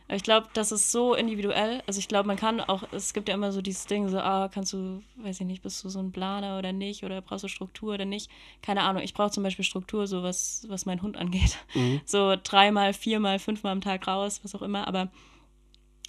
[0.06, 1.82] Aber ich glaube, das ist so individuell.
[1.86, 4.50] Also ich glaube, man kann auch, es gibt ja immer so dieses Ding, so, ah,
[4.52, 7.48] kannst du, weiß ich nicht, bist du so ein Planer oder nicht oder brauchst du
[7.48, 8.30] Struktur oder nicht?
[8.60, 11.58] Keine Ahnung, ich brauche zum Beispiel Struktur, so was, was meinen Hund angeht.
[11.74, 12.02] Mhm.
[12.04, 15.10] So dreimal, viermal, fünfmal am Tag raus, was auch immer, aber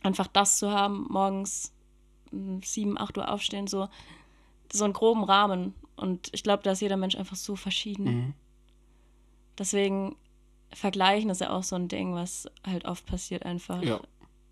[0.03, 1.73] einfach das zu haben, morgens
[2.63, 3.87] sieben, acht Uhr aufstehen, so,
[4.71, 5.73] so einen groben Rahmen.
[5.95, 8.03] Und ich glaube, da ist jeder Mensch einfach so verschieden.
[8.03, 8.33] Mhm.
[9.57, 10.17] Deswegen
[10.73, 13.99] vergleichen ist ja auch so ein Ding, was halt oft passiert einfach Ja.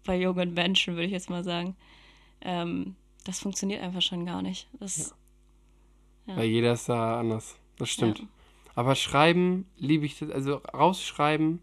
[0.05, 1.75] bei jungen Menschen, würde ich jetzt mal sagen.
[2.41, 2.95] Ähm,
[3.25, 4.67] das funktioniert einfach schon gar nicht.
[4.79, 5.13] Das,
[6.25, 6.37] Ja.
[6.37, 7.57] Weil jeder ist da anders.
[7.77, 8.23] Das stimmt.
[8.75, 11.59] Aber schreiben liebe ich, das- also rausschreiben,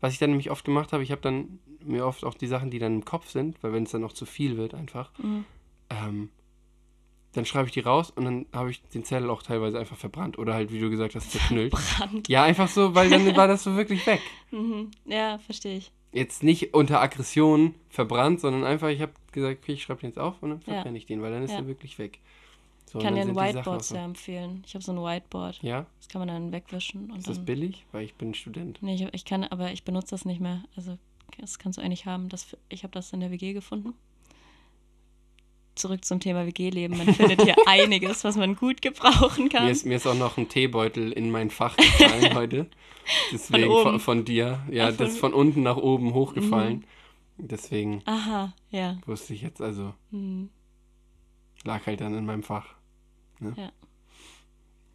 [0.00, 2.70] was ich dann nämlich oft gemacht habe, ich habe dann mir oft auch die Sachen,
[2.70, 5.44] die dann im Kopf sind, weil wenn es dann noch zu viel wird einfach, Mhm.
[5.90, 6.30] ähm,
[7.34, 10.38] dann schreibe ich die raus und dann habe ich den Zettel auch teilweise einfach verbrannt
[10.38, 11.72] oder halt, wie du gesagt hast, zerknüllt.
[11.72, 12.28] Brand.
[12.28, 14.20] ja, einfach so, weil dann war das so wirklich weg.
[14.50, 14.90] Mhm.
[15.04, 15.92] Ja, verstehe ich.
[16.10, 20.18] Jetzt nicht unter Aggression verbrannt, sondern einfach, ich habe gesagt, okay, ich schreibe den jetzt
[20.18, 20.74] auf und dann Ja.
[20.74, 21.58] verbrenne ich den, weil dann ist Ja.
[21.58, 22.18] er wirklich weg.
[22.90, 24.62] So, Ich kann dir ein Whiteboard sehr empfehlen.
[24.66, 25.62] Ich habe so ein Whiteboard.
[25.62, 27.10] Ja, Das kann man dann wegwischen.
[27.10, 27.84] Und ist das billig?
[27.92, 28.78] Weil ich bin Student.
[28.80, 30.64] Nee, ich, ich kann, aber ich benutze das nicht mehr.
[30.74, 30.96] Also,
[31.38, 32.30] das kannst du eigentlich haben.
[32.30, 33.92] Das, ich habe das in der WG gefunden.
[35.78, 36.96] Zurück zum Thema WG-Leben.
[36.98, 39.64] Man findet hier einiges, was man gut gebrauchen kann.
[39.64, 42.66] Mir ist, mir ist auch noch ein Teebeutel in mein Fach gefallen heute.
[43.32, 43.82] Deswegen oben.
[43.82, 44.60] von, von dir.
[44.70, 46.84] Ja, das von- ist von unten nach oben hochgefallen.
[47.38, 48.98] Deswegen Aha, ja.
[49.06, 50.50] wusste ich jetzt, also Hm.
[51.64, 52.66] lag halt dann in meinem Fach.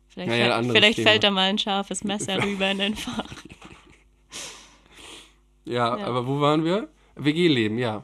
[0.09, 3.33] Vielleicht, Naja, fällt- vielleicht fällt da mal ein scharfes Messer rüber in den Fach.
[5.65, 6.05] Ja, Ja.
[6.05, 6.89] aber wo waren wir?
[7.15, 8.03] WG-Leben, ja.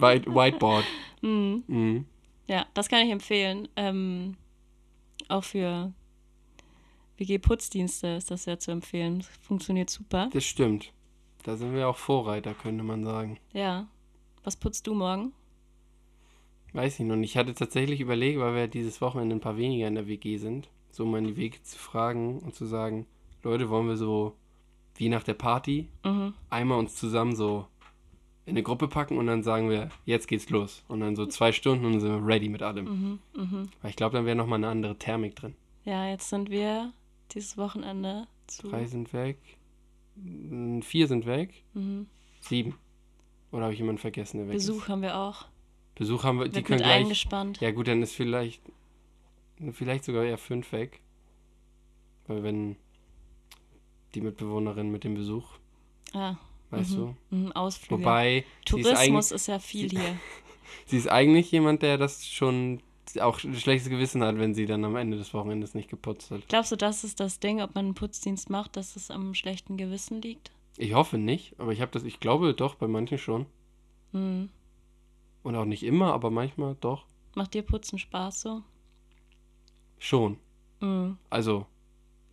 [0.00, 0.84] White, Whiteboard.
[1.22, 1.64] Hm.
[1.68, 2.06] Mhm.
[2.46, 3.68] Ja, das kann ich empfehlen.
[3.76, 4.36] Ähm,
[5.28, 5.92] auch für
[7.18, 9.22] WG-Putzdienste ist das ja zu empfehlen.
[9.42, 10.30] Funktioniert super.
[10.32, 10.92] Das stimmt.
[11.44, 13.38] Da sind wir auch Vorreiter, könnte man sagen.
[13.52, 13.86] Ja.
[14.42, 15.32] Was putzt du morgen?
[16.72, 17.30] Weiß ich noch nicht.
[17.30, 20.68] Ich hatte tatsächlich überlegt, weil wir dieses Wochenende ein paar weniger in der WG sind,
[20.90, 23.06] so mal in die Wege zu fragen und zu sagen,
[23.42, 24.34] Leute, wollen wir so
[24.94, 26.34] wie nach der Party Mhm.
[26.48, 27.66] einmal uns zusammen so
[28.50, 30.84] in eine Gruppe packen und dann sagen wir, jetzt geht's los.
[30.88, 32.84] Und dann so zwei Stunden und dann sind wir ready mit allem.
[32.84, 33.18] Mhm.
[33.42, 33.68] Mhm.
[33.80, 35.54] Weil ich glaube, dann wäre nochmal eine andere Thermik drin.
[35.84, 36.92] Ja, jetzt sind wir
[37.32, 38.68] dieses Wochenende zu.
[38.68, 39.38] Drei sind weg.
[40.82, 41.64] Vier sind weg.
[41.74, 42.06] Mhm.
[42.40, 42.74] Sieben.
[43.52, 44.88] Oder habe ich jemanden vergessen, der weg Besuch ist?
[44.88, 45.46] haben wir auch.
[45.94, 47.00] Besuch haben wir, die Wird können mit gleich.
[47.02, 47.60] eingespannt.
[47.60, 48.62] Ja gut, dann ist vielleicht
[49.72, 51.00] vielleicht sogar eher fünf weg.
[52.26, 52.76] Weil wenn
[54.14, 55.46] die Mitbewohnerin mit dem Besuch,
[56.12, 56.36] Ah,
[56.70, 57.16] weißt mhm.
[57.30, 57.36] du?
[57.36, 57.52] Mhm.
[57.52, 58.02] Ausflüge.
[58.02, 60.18] Wobei, ist, Tourismus eigentlich, ist ja viel hier.
[60.86, 62.80] sie ist eigentlich jemand, der das schon
[63.18, 66.46] auch ein schlechtes Gewissen hat, wenn sie dann am Ende des Wochenendes nicht geputzt hat.
[66.48, 69.76] Glaubst du, das ist das Ding, ob man einen Putzdienst macht, dass es am schlechten
[69.76, 70.52] Gewissen liegt?
[70.76, 73.46] Ich hoffe nicht, aber ich habe das, ich glaube doch, bei manchen schon.
[74.12, 74.48] Hm.
[75.42, 77.06] Und auch nicht immer, aber manchmal doch.
[77.34, 78.62] Macht dir Putzen Spaß so?
[79.98, 80.38] Schon.
[80.80, 81.16] Hm.
[81.28, 81.66] Also,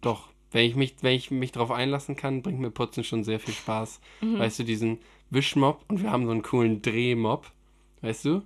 [0.01, 0.29] doch.
[0.51, 3.53] Wenn ich mich, wenn ich mich drauf einlassen kann, bringt mir Putzen schon sehr viel
[3.53, 3.99] Spaß.
[4.21, 4.39] Mhm.
[4.39, 7.51] Weißt du, diesen Wischmob und wir haben so einen coolen Drehmob.
[8.01, 8.41] Weißt du?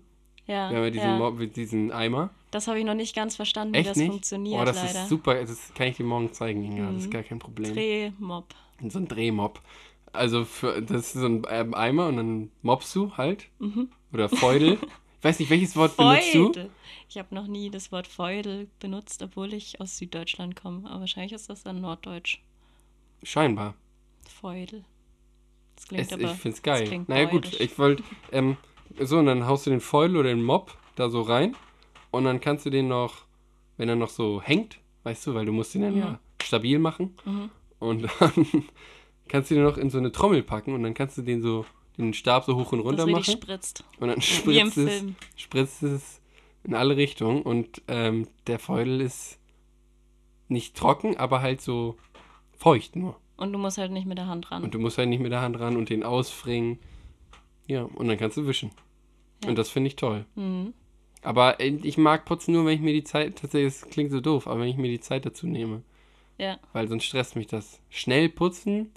[0.48, 0.70] Ja.
[0.70, 1.18] Wir haben ja diesen ja.
[1.18, 2.32] Mob mit diesem Eimer.
[2.50, 4.10] Das habe ich noch nicht ganz verstanden, wie Echt das nicht?
[4.10, 5.04] funktioniert, oh, das leider.
[5.04, 5.36] ist super.
[5.36, 6.92] Das kann ich dir morgen zeigen, Inga.
[6.92, 7.12] Das ist Mhm.
[7.12, 7.74] gar kein Problem.
[7.74, 8.46] Drehmob.
[8.90, 9.62] So ein Drehmob.
[10.12, 13.46] Also für, das ist so ein ähm, Eimer und dann mobst du halt.
[14.12, 14.78] Oder Feudel.
[15.22, 16.52] ich weiß nicht, welches Wort benutzt du?
[17.08, 20.90] Ich habe noch nie das Wort Feudel benutzt, obwohl ich aus Süddeutschland komme.
[20.90, 22.40] Aber wahrscheinlich ist das dann Norddeutsch.
[23.22, 23.76] Scheinbar.
[24.28, 24.84] Feudel.
[25.76, 26.24] Das klingt Es, aber.
[26.24, 27.06] ich find's das geil.
[27.08, 28.58] Naja gut, ich wollte, ähm,
[29.00, 31.56] so und dann haust du den Feudel oder den Mob da so rein
[32.10, 33.26] und dann kannst du den noch,
[33.78, 37.16] wenn er noch so hängt, weißt du, weil du musst den dann ja stabil machen
[37.26, 37.50] Mhm.
[37.80, 38.46] und dann
[39.28, 41.66] kannst du den noch in so eine Trommel packen und dann kannst du den so,
[41.98, 43.84] den Stab so hoch und runter das machen spritzt.
[44.00, 45.16] und dann spritzt es, Film.
[45.36, 46.22] spritzt es
[46.64, 49.40] in alle Richtungen und ähm, der Feudel ist
[50.48, 51.98] nicht trocken, aber halt so
[52.58, 53.20] feucht nur.
[53.38, 54.64] Und du musst halt nicht mit der Hand ran.
[54.64, 56.78] Und du musst halt nicht mit der Hand ran und den ausfringen.
[57.68, 58.72] Ja, und dann kannst du wischen.
[59.44, 59.50] Ja.
[59.50, 60.26] Und das finde ich toll.
[60.36, 60.74] Mhm.
[61.24, 64.22] Aber äh, ich mag putzen nur, wenn ich mir die Zeit, tatsächlich, das klingt so
[64.22, 65.84] doof, aber wenn ich mir die Zeit dazu nehme.
[66.38, 66.60] Ja.
[66.74, 67.80] Weil sonst stresst mich das.
[67.90, 68.92] Schnell putzen,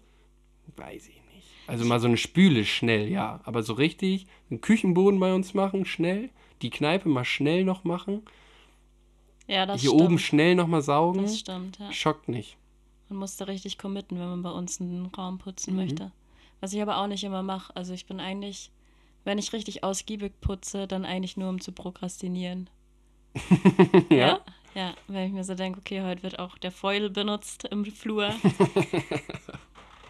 [0.77, 1.24] weiß ich nicht.
[1.67, 3.41] Also mal so eine Spüle schnell, ja.
[3.45, 6.31] Aber so richtig, einen Küchenboden bei uns machen, schnell.
[6.63, 8.23] Die Kneipe mal schnell noch machen.
[9.47, 10.03] Ja, das Hier stimmt.
[10.03, 11.23] oben schnell noch mal saugen.
[11.23, 11.93] Das stimmt, ja.
[11.93, 12.57] Schockt nicht.
[13.09, 15.81] Man muss da richtig committen, wenn man bei uns einen Raum putzen Mhm.
[15.81, 16.13] möchte.
[16.61, 17.75] Was ich aber auch nicht immer mache.
[17.77, 18.71] Also ich bin eigentlich,
[19.25, 22.71] wenn ich richtig ausgiebig putze, dann eigentlich nur um zu prokrastinieren.
[24.11, 24.41] Ja?
[24.75, 28.35] Ja, wenn ich mir so denke, okay, heute wird auch der Foil benutzt im Flur.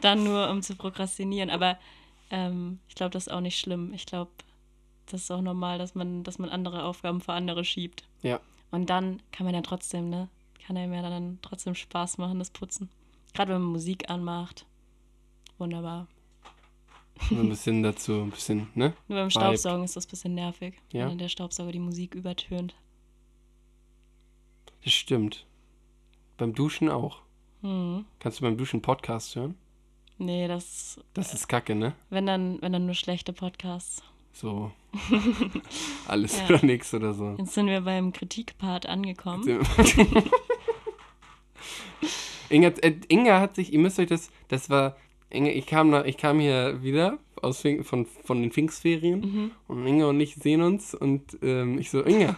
[0.04, 1.50] dann nur um zu prokrastinieren.
[1.50, 1.78] Aber
[2.30, 3.92] ähm, ich glaube, das ist auch nicht schlimm.
[3.94, 4.30] Ich glaube,
[5.06, 8.04] das ist auch normal, dass man, dass man andere Aufgaben für andere schiebt.
[8.22, 8.40] Ja.
[8.70, 10.28] Und dann kann man ja trotzdem, ne?
[10.66, 12.88] Kann einem ja dann trotzdem Spaß machen, das Putzen.
[13.34, 14.66] Gerade wenn man Musik anmacht.
[15.58, 16.06] Wunderbar.
[17.30, 18.94] Ein bisschen dazu, ein bisschen, ne?
[19.08, 19.30] Nur beim.
[19.30, 21.08] Staubsaugen ist das ein bisschen nervig, Ja.
[21.08, 22.74] wenn der Staubsauger die Musik übertönt.
[24.82, 25.46] Das stimmt.
[26.36, 27.22] Beim Duschen auch.
[27.62, 28.04] Hm.
[28.18, 29.54] Kannst du beim Duschen Podcast hören?
[30.18, 31.94] Nee, das, Das ist kacke, ne?
[32.11, 34.03] wenn dann, wenn dann nur schlechte Podcasts.
[34.33, 34.70] So.
[36.09, 36.44] Alles Ja.
[36.46, 37.35] oder nichts oder so.
[37.38, 39.64] Jetzt sind wir beim Kritikpart angekommen.
[42.50, 44.96] Inga, äh, Inga hat sich, ihr müsst euch das, das war,
[45.31, 49.50] Inga, ich kam, nach, ich kam hier wieder aus, von, von den Pfingstferien Mhm.
[49.68, 52.37] und Inga und ich sehen uns und ähm, ich so, Inga,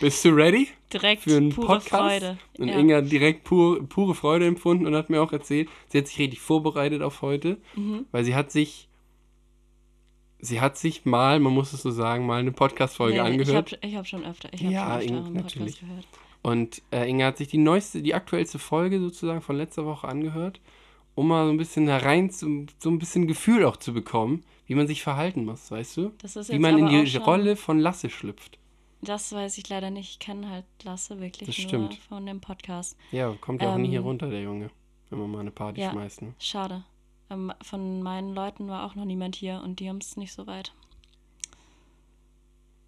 [0.00, 1.90] bist du ready Direkt für einen pure Podcast?
[1.90, 2.38] Freude.
[2.58, 2.78] Und ja.
[2.78, 6.18] Inga hat direkt pur, pure Freude empfunden und hat mir auch erzählt, sie hat sich
[6.18, 8.06] richtig vorbereitet auf heute, Mhm.
[8.12, 8.88] weil sie hat sich,
[10.38, 13.78] sie hat sich mal, man muss es so sagen, mal eine Podcast-Folge Nee, angehört.
[13.80, 15.80] Ich habe hab schon öfter, ich hab Ja, schon öfter Inge, einen Podcast natürlich.
[15.80, 16.06] gehört.
[16.42, 20.60] Und äh, Inga hat sich die neueste, die aktuellste Folge sozusagen von letzter Woche angehört,
[21.14, 24.74] um mal so ein bisschen herein, zu, so ein bisschen Gefühl auch zu bekommen, wie
[24.74, 26.12] man sich verhalten muss, weißt du?
[26.20, 28.58] Das ist Wie man in die Rolle von Lasse schlüpft.
[29.02, 30.10] Das weiß ich leider nicht.
[30.10, 31.94] Ich kenne halt Lasse wirklich Das nur stimmt.
[32.08, 32.96] von dem Podcast.
[33.10, 34.70] Ja, kommt ja auch nie hier Ähm, runter, der Junge,
[35.10, 35.90] wenn man mal eine Party ja.
[35.90, 36.22] schmeißt.
[36.22, 36.34] Ne?
[36.38, 36.84] Schade.
[37.28, 40.46] Ähm, von meinen Leuten war auch noch niemand hier und die haben es nicht so
[40.46, 40.72] weit.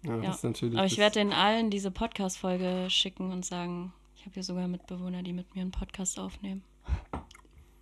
[0.03, 0.21] Ja, Ja.
[0.21, 0.77] das ist natürlich.
[0.77, 5.21] Aber ich werde den allen diese Podcast-Folge schicken und sagen, ich habe hier sogar Mitbewohner,
[5.21, 6.63] die mit mir einen Podcast aufnehmen.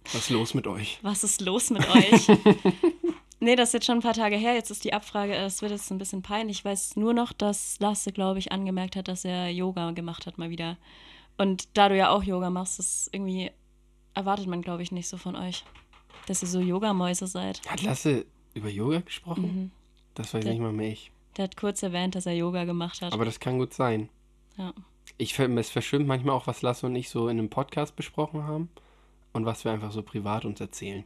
[0.05, 0.99] Was ist los mit euch?
[1.01, 2.27] Was ist los mit euch?
[3.43, 4.53] nee, das ist jetzt schon ein paar Tage her.
[4.55, 6.59] Jetzt ist die Abfrage, es wird jetzt ein bisschen peinlich.
[6.59, 10.37] Ich weiß nur noch, dass Lasse, glaube ich, angemerkt hat, dass er Yoga gemacht hat
[10.37, 10.77] mal wieder.
[11.37, 13.51] Und da du ja auch Yoga machst, das irgendwie
[14.13, 15.63] erwartet man, glaube ich, nicht so von euch.
[16.27, 17.61] Dass ihr so Yogamäuse seid.
[17.67, 19.43] Hat Lasse über Yoga gesprochen?
[19.43, 19.71] Mhm.
[20.15, 21.11] Das weiß Der- nicht mal mehr ich.
[21.37, 23.11] Der hat kurz erwähnt, dass er Yoga gemacht hat.
[23.13, 24.09] Aber das kann gut sein.
[24.57, 24.73] ja.
[25.17, 28.69] Ich, es verschwimmt manchmal auch, was Lasse und ich so in einem Podcast besprochen haben
[29.33, 31.03] und was wir einfach so privat uns erzählen.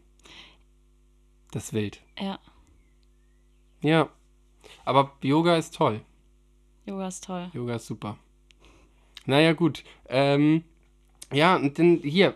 [1.58, 2.00] Das ist wild.
[2.20, 2.38] ja,
[3.82, 4.10] Ja.
[4.86, 6.02] Aber Yoga ist toll.
[6.86, 7.50] Yoga ist toll.
[7.52, 8.16] Yoga ist super.
[9.26, 9.84] Naja, gut.
[10.08, 10.64] Ähm,
[11.34, 12.36] ja, und dann hier.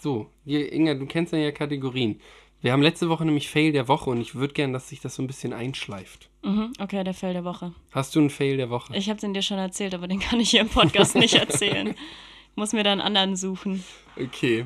[0.00, 2.22] So, hier, Inga, du kennst ja ja Kategorien.
[2.62, 5.16] Wir haben letzte Woche nämlich Fail der Woche und ich würde gern, dass sich das
[5.16, 6.30] so ein bisschen einschleift.
[6.42, 7.74] Mhm, okay, der Fail der Woche.
[7.90, 8.96] Hast du einen Fail der Woche?
[8.96, 11.94] Ich habe den dir schon erzählt, aber den kann ich hier im Podcast nicht erzählen.
[12.54, 13.84] Muss mir da einen anderen suchen.
[14.18, 14.64] Okay.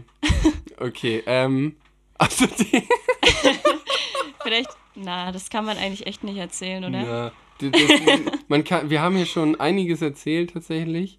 [0.78, 1.74] Okay, ähm.
[2.20, 2.82] Also die.
[4.42, 7.00] Vielleicht, na, das kann man eigentlich echt nicht erzählen, oder?
[7.00, 7.70] Ja, das,
[8.48, 11.18] man kann, wir haben hier schon einiges erzählt tatsächlich.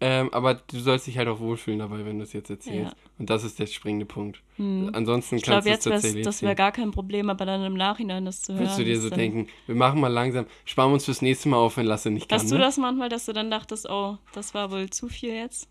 [0.00, 2.92] Ähm, aber du sollst dich halt auch wohlfühlen dabei, wenn du es jetzt erzählst.
[2.92, 3.10] Ja.
[3.18, 4.42] Und das ist der springende Punkt.
[4.56, 6.66] Ansonsten Ich kannst glaube, du es jetzt wär's, tatsächlich das wäre erzählen.
[6.66, 8.62] gar kein Problem, aber dann im Nachhinein das zu hören.
[8.62, 11.56] Würdest du dir so denken, wir machen mal langsam, sparen wir uns fürs nächste Mal
[11.56, 12.38] auf, wenn Lasse nicht kann.
[12.38, 12.60] Hast du ne?
[12.60, 15.68] das manchmal, dass du dann dachtest, oh, das war wohl zu viel jetzt?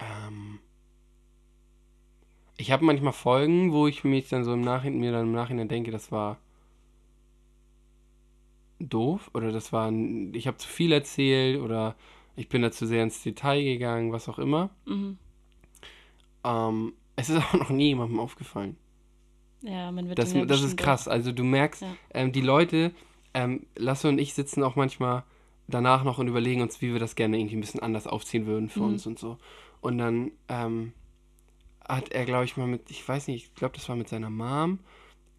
[0.00, 0.58] Ähm,
[2.60, 5.68] ich habe manchmal Folgen, wo ich mich dann so im Nachhinein, mir dann im Nachhinein
[5.68, 6.36] denke, das war
[8.78, 9.92] doof oder das war,
[10.32, 11.96] ich habe zu viel erzählt oder
[12.36, 14.70] ich bin da zu sehr ins Detail gegangen, was auch immer.
[14.86, 15.18] Mhm.
[16.44, 18.76] Ähm, es ist auch noch nie jemandem aufgefallen.
[19.62, 21.08] Ja, man wird Das, das ist krass.
[21.08, 21.96] Also du merkst, Ja.
[22.14, 22.92] ähm, die Leute,
[23.34, 25.24] ähm, Lasse und ich sitzen auch manchmal
[25.68, 28.68] danach noch und überlegen uns, wie wir das gerne irgendwie ein bisschen anders aufziehen würden
[28.70, 28.86] für Mhm.
[28.86, 29.36] uns und so.
[29.82, 30.92] Und dann ähm,
[31.96, 34.30] hat er, glaube ich, mal mit, ich weiß nicht, ich glaube, das war mit seiner
[34.30, 34.78] Mom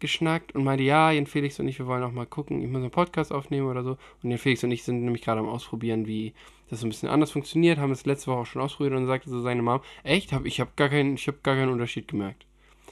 [0.00, 2.80] geschnackt und meinte, ja, Jan Felix und ich, wir wollen auch mal gucken, ich muss
[2.82, 3.96] einen Podcast aufnehmen oder so.
[4.22, 6.34] Und Jan Felix und ich sind nämlich gerade am Ausprobieren, wie
[6.70, 9.06] das so ein bisschen anders funktioniert, haben das letzte Woche auch schon ausprobiert und dann
[9.06, 12.08] sagte so seine Mom, echt, hab, ich habe gar, keinen- ich hab gar keinen Unterschied
[12.08, 12.46] gemerkt.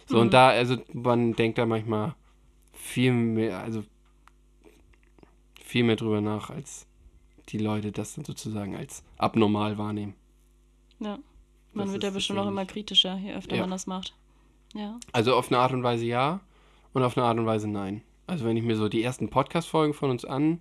[0.07, 0.23] So, Mhm.
[0.23, 2.15] und da, also man denkt da manchmal
[2.73, 3.83] viel mehr, also
[5.65, 6.87] viel mehr drüber nach, als
[7.49, 10.15] die Leute das dann sozusagen als abnormal wahrnehmen.
[11.01, 11.19] Ja.
[11.73, 13.63] Man Das wird ja bestimmt auch immer kritischer, je öfter Ja.
[13.63, 14.15] man das macht.
[14.75, 14.99] Ja.
[15.13, 16.41] Also auf eine Art und Weise ja
[16.93, 18.03] und auf eine Art und Weise nein.
[18.27, 20.61] Also wenn ich mir so die ersten Podcast-Folgen von uns an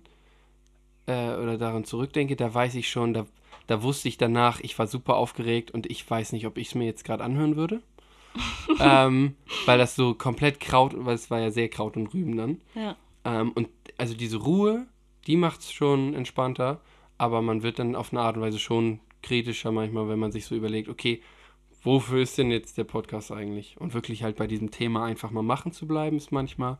[1.06, 3.26] äh, oder daran zurückdenke, da weiß ich schon, da,
[3.66, 6.74] da wusste ich danach, ich war super aufgeregt und ich weiß nicht, ob ich es
[6.74, 7.82] mir jetzt gerade anhören würde.
[8.80, 9.34] ähm,
[9.66, 12.60] weil das so komplett Kraut, weil es war ja sehr Kraut und Rüben dann.
[12.74, 12.96] Ja.
[13.24, 13.68] Ähm, und
[13.98, 14.86] also diese Ruhe,
[15.26, 16.80] die macht es schon entspannter,
[17.18, 20.46] aber man wird dann auf eine Art und Weise schon kritischer manchmal, wenn man sich
[20.46, 21.22] so überlegt, okay,
[21.82, 23.76] wofür ist denn jetzt der Podcast eigentlich?
[23.80, 26.78] Und wirklich halt bei diesem Thema einfach mal machen zu bleiben, ist manchmal,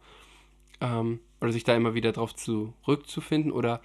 [0.81, 3.81] ähm, oder sich da immer wieder drauf zurückzufinden oder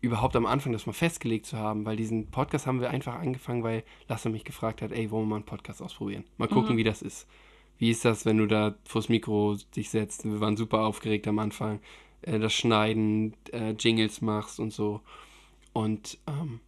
[0.00, 3.62] überhaupt am Anfang das mal festgelegt zu haben, weil diesen Podcast haben wir einfach angefangen,
[3.62, 6.24] weil Lasse mich gefragt hat, ey, wollen wir mal einen Podcast ausprobieren?
[6.36, 7.26] Mal gucken, wie das ist.
[7.78, 10.24] Wie ist das, wenn du da vors Mikro dich setzt?
[10.24, 11.80] Wir waren super aufgeregt am Anfang.
[12.22, 15.00] Äh, das Schneiden, äh, Jingles machst und so.
[15.72, 16.60] Und ähm,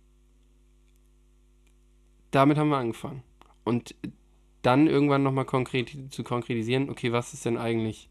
[2.30, 3.22] damit haben wir angefangen.
[3.64, 3.94] Und
[4.62, 8.08] dann irgendwann nochmal konkret zu konkretisieren, okay, was ist denn eigentlich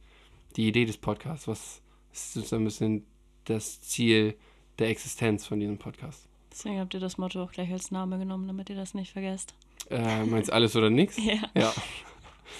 [0.55, 1.47] die Idee des Podcasts?
[1.47, 1.81] Was
[2.13, 3.05] ist sozusagen ein bisschen
[3.45, 4.35] das Ziel
[4.79, 6.27] der Existenz von diesem Podcast?
[6.51, 9.53] Deswegen habt ihr das Motto auch gleich als Name genommen, damit ihr das nicht vergesst.
[9.89, 11.17] Äh, meinst alles oder nichts?
[11.23, 11.73] Ja, Ja,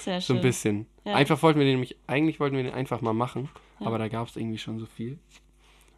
[0.02, 0.36] sehr so schön.
[0.38, 0.86] ein bisschen.
[1.06, 1.15] Ja.
[1.15, 3.88] Einfach wollten wir den nämlich, eigentlich wollten wir den einfach mal machen, Ja.
[3.88, 5.17] aber da gab es irgendwie schon so viel.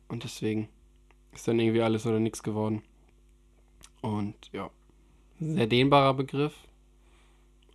[0.08, 0.69] Und deswegen
[1.34, 2.82] ist dann irgendwie alles oder nichts geworden.
[4.02, 4.69] Und ja,
[5.39, 6.54] sehr dehnbarer Begriff,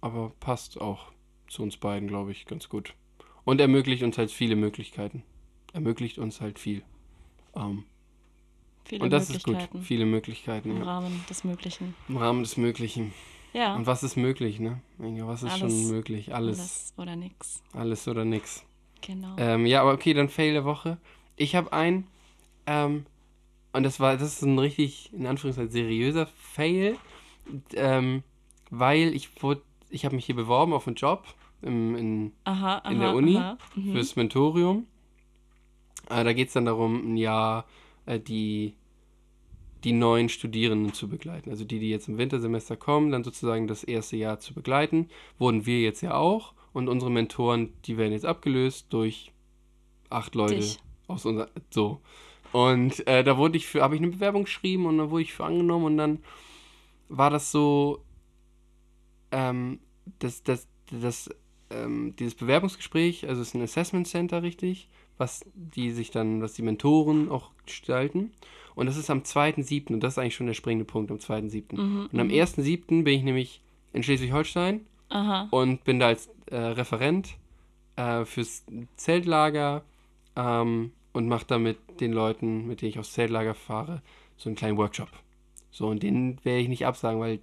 [0.00, 1.12] aber passt auch
[1.48, 2.94] zu uns beiden, glaube ich, ganz gut.
[3.44, 5.22] Und ermöglicht uns halt viele Möglichkeiten.
[5.72, 6.82] Ermöglicht uns halt viel.
[7.54, 7.84] Ähm,
[8.84, 9.56] Viele und das ist gut.
[9.82, 10.84] Viele Möglichkeiten, im ja.
[10.84, 11.94] Rahmen des Möglichen.
[12.08, 13.14] Im Rahmen des Möglichen.
[13.54, 14.80] Ja, Und was ist möglich, ne?
[14.98, 15.60] Was ist Alles.
[15.60, 16.34] schon möglich?
[16.34, 16.58] Alles.
[16.58, 17.62] alles oder nix.
[17.72, 18.64] Alles oder nix.
[19.00, 19.36] Genau.
[19.38, 20.98] Ähm, ja, aber okay, dann Fail der Woche.
[21.36, 22.06] Ich habe einen,
[22.66, 23.06] ähm,
[23.72, 26.96] und das war, das ist ein richtig, in Anführungszeichen, seriöser Fail,
[27.74, 28.22] ähm,
[28.70, 31.24] weil ich wurde, ich habe mich hier beworben auf einen Job
[31.62, 33.58] im, in, aha, aha, in der Uni aha.
[33.74, 33.92] Mhm.
[33.92, 34.86] fürs Mentorium.
[36.10, 37.66] Äh, da geht es dann darum, ein Jahr
[38.06, 38.74] äh, die,
[39.84, 41.50] die neuen Studierenden zu begleiten.
[41.50, 45.08] Also die, die jetzt im Wintersemester kommen, dann sozusagen das erste Jahr zu begleiten.
[45.38, 46.54] Wurden wir jetzt ja auch.
[46.72, 49.32] Und unsere Mentoren, die werden jetzt abgelöst durch
[50.10, 50.78] acht Leute Dich.
[51.06, 51.48] aus unserer.
[51.70, 52.00] So.
[52.52, 55.32] Und äh, da wurde ich für, habe ich eine Bewerbung geschrieben und da wurde ich
[55.32, 56.18] für angenommen und dann
[57.08, 58.04] war das so,
[59.30, 59.80] ähm,
[60.18, 61.30] das, das, das,
[61.70, 66.54] ähm, dieses Bewerbungsgespräch, also es ist ein Assessment Center, richtig, was die sich dann, was
[66.54, 68.32] die Mentoren auch gestalten.
[68.74, 69.92] Und das ist am 2.7.
[69.92, 71.76] und das ist eigentlich schon der springende Punkt, am 2.7.
[71.80, 73.04] Mhm, Und am 1.7.
[73.04, 73.62] bin ich nämlich
[73.92, 74.80] in Schleswig-Holstein
[75.50, 77.36] und bin da als äh, Referent
[77.96, 78.64] äh, fürs
[78.96, 79.84] Zeltlager
[80.34, 84.02] ähm, und mache da mit den Leuten, mit denen ich aufs Zeltlager fahre,
[84.36, 85.08] so einen kleinen Workshop.
[85.74, 87.40] So, und den werde ich nicht absagen, weil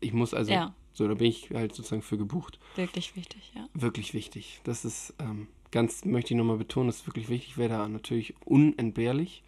[0.00, 0.74] ich muss also, Ja.
[0.94, 2.58] so, da bin ich halt sozusagen für gebucht.
[2.76, 3.68] Wirklich wichtig, ja.
[3.74, 4.62] Wirklich wichtig.
[4.64, 7.50] Das ist ähm, ganz, möchte ich nochmal betonen, das ist wirklich wichtig.
[7.50, 9.42] Ich wäre da natürlich unentbehrlich.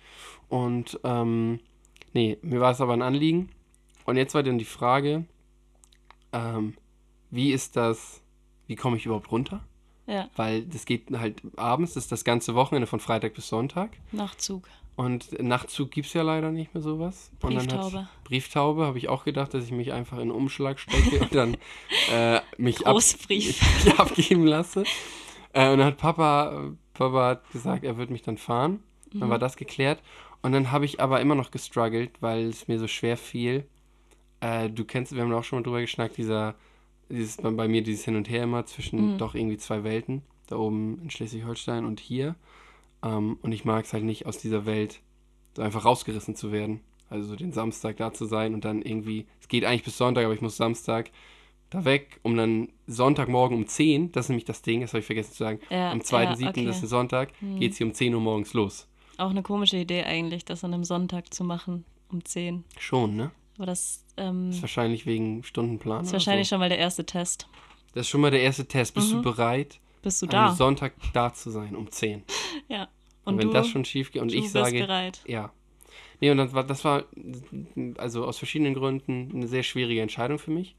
[0.51, 1.61] Und ähm,
[2.13, 3.49] nee, mir war es aber ein Anliegen.
[4.05, 5.25] Und jetzt war dann die Frage,
[6.35, 6.75] ähm,
[7.31, 8.21] wie ist das,
[8.67, 9.65] wie komme ich überhaupt runter?
[10.07, 13.97] Ja, Weil das geht halt abends, das ist das ganze Wochenende von Freitag bis Sonntag.
[14.13, 14.69] Nachtzug.
[15.01, 17.31] Und Nachtzug gibt es ja leider nicht mehr sowas.
[17.41, 18.09] Und dann Brieftaube.
[18.25, 21.57] Brieftaube, habe ich auch gedacht, dass ich mich einfach in einen Umschlag stecke und dann
[22.13, 22.99] äh, mich ab,
[23.97, 24.85] abgeben lasse.
[25.55, 28.83] Äh, und dann hat Papa, Papa hat gesagt, er wird mich dann fahren.
[29.15, 29.31] Dann Mhm.
[29.31, 30.03] war das geklärt.
[30.43, 33.65] Und dann habe ich aber immer noch gestruggelt, weil es mir so schwer fiel.
[34.41, 36.55] Äh, du kennst, wir haben auch schon mal drüber geschnackt, dieser,
[37.09, 39.19] dieses, bei, bei mir dieses Hin und Her immer zwischen Mhm.
[39.19, 40.21] doch irgendwie zwei Welten.
[40.47, 42.35] Da oben in Schleswig-Holstein und hier.
[43.03, 45.01] Ähm, und ich mag es halt nicht, aus dieser Welt
[45.57, 46.81] so einfach rausgerissen zu werden.
[47.09, 50.25] Also so den Samstag da zu sein und dann irgendwie, es geht eigentlich bis Sonntag,
[50.25, 51.11] aber ich muss Samstag
[51.71, 55.07] da weg, um dann Sonntagmorgen um 10, das ist nämlich das Ding, das habe ich
[55.07, 56.65] vergessen zu sagen, Ja, am 2.7., ja, okay.
[56.67, 58.87] das ist ein Sonntag, geht es hier um 10 Uhr morgens los.
[59.19, 62.65] Auch eine komische Idee eigentlich, das an einem Sonntag zu machen, um 10.
[62.79, 63.31] Schon, ne?
[63.57, 66.03] Aber das ähm, Das ist wahrscheinlich wegen Stundenplan.
[66.03, 66.55] ist oder wahrscheinlich so.
[66.55, 67.49] schon mal der erste Test.
[67.93, 68.95] Das ist schon mal der erste Test.
[68.95, 69.17] Bist Mhm.
[69.19, 70.53] du bereit, Bist du am da?
[70.53, 72.23] Sonntag da zu sein, um 10?
[72.69, 72.89] Ja.
[73.25, 75.21] Und, Und, wenn du, das schon schief geht und ich sage, bereit.
[75.27, 75.53] ja.
[76.21, 77.05] Nee, und das war, das war,
[77.99, 80.75] also aus verschiedenen Gründen, eine sehr schwierige Entscheidung für mich.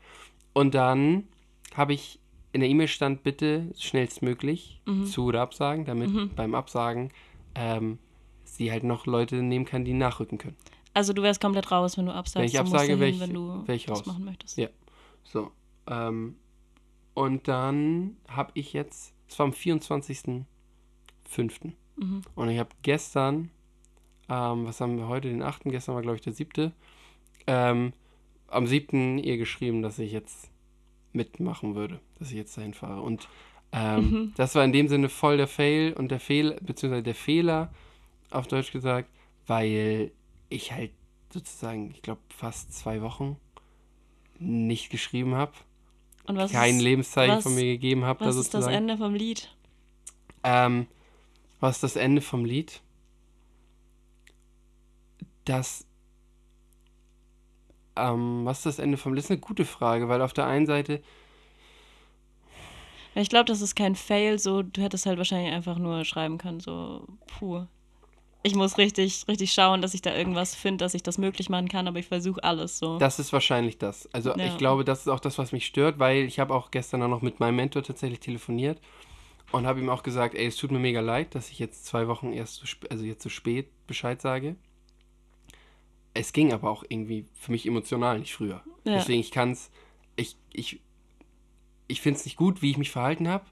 [0.54, 1.28] Und dann
[1.76, 2.20] habe ich
[2.54, 5.06] in der E-Mail stand, bitte schnellstmöglich Mhm.
[5.06, 7.12] zu oder absagen, damit beim Absagen
[7.56, 7.98] ähm,
[8.44, 10.56] sie halt noch Leute nehmen kann, die nachrücken können.
[10.94, 12.36] Also du wärst komplett raus, wenn du absagst.
[12.36, 14.06] Wenn ich absage, dahin, wär ich- wenn du wär ich raus.
[14.06, 14.58] machen möchtest.
[14.58, 14.68] Ja.
[15.24, 15.52] So.
[15.88, 16.36] Ähm,
[17.14, 20.44] und dann habe ich jetzt, es war am 24.05.
[21.96, 22.22] Mhm.
[22.36, 23.50] Und ich habe gestern,
[24.30, 26.74] ähm, was haben wir heute, den 8., gestern war glaube ich der 7.,
[27.48, 27.94] ähm,
[28.48, 29.18] am 7.
[29.20, 30.52] ihr geschrieben, dass ich jetzt
[31.14, 33.02] mitmachen würde, dass ich jetzt dahin fahre.
[33.02, 33.30] Und
[33.72, 34.34] ähm, Mhm.
[34.36, 37.74] das war in dem Sinne voll der Fail und der Fehler, beziehungsweise der Fehler,
[38.30, 39.10] auf Deutsch gesagt,
[39.48, 40.12] weil
[40.50, 40.92] ich halt
[41.30, 43.38] sozusagen, ich glaube, fast zwei Wochen
[44.40, 45.54] nicht geschrieben habe,
[46.32, 48.20] Und was kein ist, Lebenszeichen was- von mir gegeben habe.
[48.20, 48.66] da was ist das.
[48.68, 49.50] Ende vom Lied?
[50.44, 50.88] Ähm,
[51.60, 52.82] was ist das Ende vom Lied?
[55.46, 55.86] Das.
[57.96, 59.20] Ähm, was ist das Ende vom Lied?
[59.20, 61.02] Das ist eine gute Frage, weil auf der einen Seite,
[63.14, 66.62] Ich glaube, das ist kein Fail, so du hättest halt wahrscheinlich einfach nur schreiben können,
[66.62, 67.66] so puh.
[68.44, 71.68] Ich muss richtig, richtig schauen, dass ich da irgendwas finde, dass ich das möglich machen
[71.68, 72.98] kann, aber ich versuche alles so.
[72.98, 74.10] das ist wahrscheinlich das.
[74.14, 74.46] Also Ja.
[74.46, 77.22] ich glaube, das ist auch das, was mich stört, weil ich habe auch gestern noch
[77.22, 78.82] mit meinem Mentor tatsächlich telefoniert
[79.52, 82.08] und habe ihm auch gesagt, ey, es tut mir mega leid, dass ich jetzt zwei
[82.08, 84.56] Wochen erst zu spät, also jetzt zu spät Bescheid sage.
[86.14, 88.64] Es ging aber auch irgendwie für mich emotional nicht früher.
[88.86, 88.96] Ja.
[88.96, 89.70] Deswegen, ich kann es,
[90.16, 90.82] ich, ich,
[91.88, 93.46] ich finde es nicht gut, wie ich mich verhalten habe,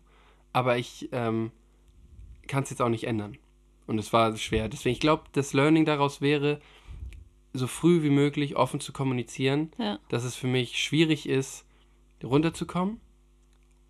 [0.52, 1.52] aber ich ähm,
[2.48, 3.38] kann es jetzt auch nicht ändern.
[3.90, 4.70] Und es war schwer.
[4.70, 6.60] Deswegen, ich glaube, das Learning daraus wäre,
[7.54, 9.98] so früh wie möglich offen zu kommunizieren, Ja.
[10.10, 11.66] dass es für mich schwierig ist,
[12.24, 13.00] runterzukommen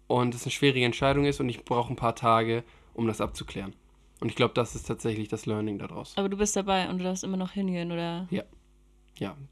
[0.08, 3.74] und es eine schwierige Entscheidung ist und ich brauche ein paar Tage, um das abzuklären.
[4.22, 6.14] Und ich glaube, das ist tatsächlich das Learning daraus.
[6.16, 8.26] Aber du bist dabei und du darfst immer noch hingehen, oder?
[8.32, 8.43] Ja,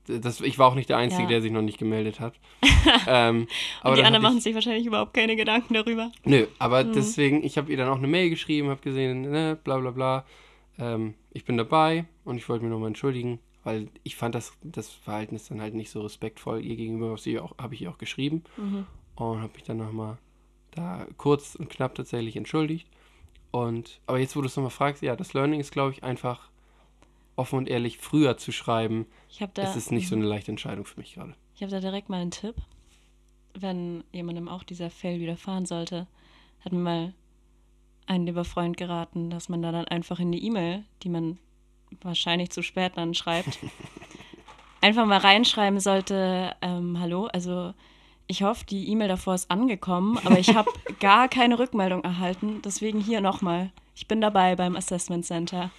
[0.08, 1.30] das, ich war auch nicht der Einzige, Ja.
[1.30, 2.34] der sich noch nicht gemeldet hat.
[3.08, 3.48] ähm,
[3.82, 6.12] aber und die anderen machen ich, sich wahrscheinlich überhaupt keine Gedanken darüber.
[6.26, 6.94] Nö, aber Mhm.
[6.94, 10.26] deswegen, ich habe ihr dann auch eine Mail geschrieben, habe gesehen, ne, bla bla bla.
[10.80, 14.90] Ähm, ich bin dabei und ich wollte mich nochmal entschuldigen, weil ich fand das, das
[14.90, 17.16] Verhalten ist dann halt nicht so respektvoll ihr gegenüber,
[17.58, 18.44] habe ich ihr auch geschrieben.
[18.58, 18.86] Mhm.
[19.16, 20.18] Und habe mich dann nochmal
[20.72, 22.88] da kurz und knapp tatsächlich entschuldigt.
[23.52, 26.50] Und, aber jetzt, wo du es nochmal fragst, ja, das Learning ist, glaube ich, einfach
[27.38, 29.06] offen und ehrlich früher zu schreiben.
[29.40, 31.34] Habe da, Es ist nicht so eine leichte Entscheidung für mich gerade.
[31.56, 32.56] ich hab da direkt mal einen Tipp.
[33.54, 36.08] Wenn jemandem auch dieser Fail widerfahren sollte,
[36.64, 37.14] hat mir mal
[38.06, 41.38] ein lieber Freund geraten, dass man da dann einfach in die E-Mail, die man
[42.02, 43.60] wahrscheinlich zu spät dann schreibt,
[44.82, 47.74] einfach mal reinschreiben sollte, ähm, hallo, also
[48.28, 50.70] ich hoffe, die E-Mail davor ist angekommen, aber ich habe
[51.00, 53.72] gar keine Rückmeldung erhalten, deswegen hier nochmal.
[53.96, 55.72] Ich bin dabei beim Assessment Center.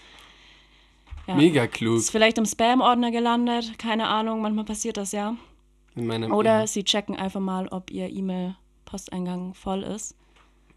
[1.29, 1.35] Ja.
[1.35, 1.99] Mega klug.
[1.99, 5.37] Ist vielleicht im Spam-Ordner gelandet, keine Ahnung, manchmal passiert das ja.
[5.95, 6.67] In meinem, Oder ja.
[6.67, 10.15] sie checken einfach mal, ob ihr E-Mail-Posteingang voll ist.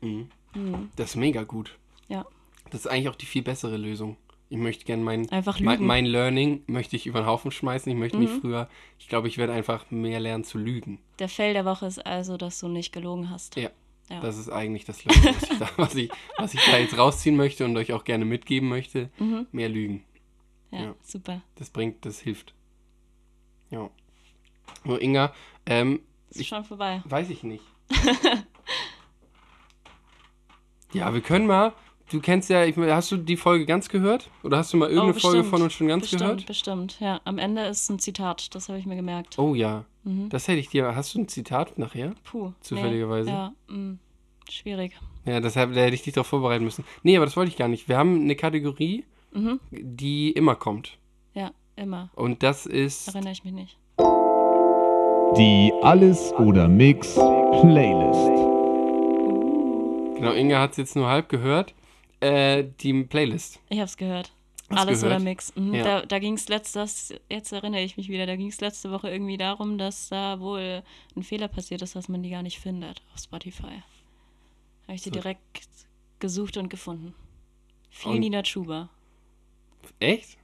[0.02, 0.28] Mhm.
[0.54, 1.78] Hm, Das ist mega gut.
[2.10, 2.26] Ja.
[2.70, 4.18] Das ist eigentlich auch die viel bessere Lösung.
[4.50, 5.28] Ich möchte gerne mein,
[5.62, 7.90] mein, mein Learning möchte ich über den Haufen schmeißen.
[7.90, 8.42] Ich möchte mich Mhm.
[8.42, 11.00] früher, ich glaube, ich werde einfach mehr lernen zu lügen.
[11.20, 13.56] Der Fail der Woche ist also, dass du nicht gelogen hast.
[13.56, 13.70] Ja.
[14.10, 14.20] Ja.
[14.20, 17.38] Das ist eigentlich das Learning, was ich, da, was, ich, was ich da jetzt rausziehen
[17.38, 19.10] möchte und euch auch gerne mitgeben möchte.
[19.20, 19.48] Mhm.
[19.54, 20.04] Mehr lügen.
[20.72, 20.96] Ja, Ja.
[21.04, 21.42] super.
[21.56, 22.54] Das bringt, das hilft.
[23.70, 23.90] Ja.
[24.86, 25.34] So, Inga,
[25.66, 26.00] ähm,
[26.30, 27.02] Ist Ich- schon vorbei.
[27.06, 27.64] weiß ich nicht.
[30.94, 31.74] ja, wir können mal.
[32.12, 34.30] Du kennst ja, ich, hast du die Folge ganz gehört?
[34.44, 36.46] Oder hast du mal irgendeine Oh, Folge von uns schon ganz bestimmt, gehört?
[36.46, 36.98] bestimmt.
[37.00, 39.40] Ja, am Ende ist ein Zitat, das habe ich mir gemerkt.
[39.40, 40.28] Oh ja, Mhm.
[40.28, 40.94] das hätte ich dir.
[40.94, 42.14] Hast du ein Zitat nachher?
[42.26, 42.52] Puh.
[42.60, 43.30] zufälligerweise.
[43.30, 43.36] Nee.
[43.36, 43.98] Ja, mh.
[44.50, 45.00] schwierig.
[45.24, 46.84] Ja, deshalb da hätte ich dich darauf vorbereiten müssen.
[47.04, 47.88] Nee, aber das wollte ich gar nicht.
[47.88, 49.60] Wir haben eine Kategorie, Mhm.
[49.72, 50.98] die immer kommt.
[51.34, 52.10] Ja, immer.
[52.16, 53.08] Und das ist.
[53.08, 53.78] Erinnere ich mich nicht.
[55.38, 58.28] Die Alles oder Mix Playlist.
[60.18, 61.74] Genau, Inga hat es jetzt nur halb gehört.
[62.20, 63.60] Äh, die Playlist.
[63.70, 64.34] Ich hab's gehört.
[64.70, 65.16] Hast Alles gehört?
[65.20, 65.56] oder Mix.
[65.56, 65.74] Mhm.
[65.74, 65.84] Ja.
[65.84, 69.10] Da, da ging es letztes, jetzt erinnere ich mich wieder, da ging es letzte Woche
[69.10, 70.84] irgendwie darum, dass da wohl
[71.16, 73.82] ein Fehler passiert ist, dass man die gar nicht findet auf Spotify.
[74.84, 75.14] Habe ich die So.
[75.14, 75.40] direkt
[76.20, 77.14] gesucht und gefunden.
[77.90, 78.90] Viel Und- Nina Chuba.
[80.00, 80.38] Echt?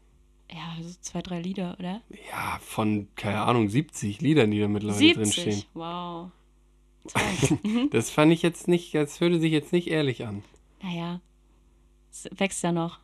[0.51, 2.01] Ja, so zwei, drei Lieder, oder?
[2.31, 5.51] Ja, von, keine Ahnung, 70 Liedern, die da mittlerweile drinstehen.
[5.51, 5.67] 70.
[5.73, 6.31] Wow.
[7.13, 7.59] Toll.
[7.63, 7.89] mhm.
[7.91, 10.43] Das fand ich jetzt nicht, das hörte sich jetzt nicht ehrlich an.
[10.81, 11.19] Naja,
[12.11, 12.99] es wächst ja noch.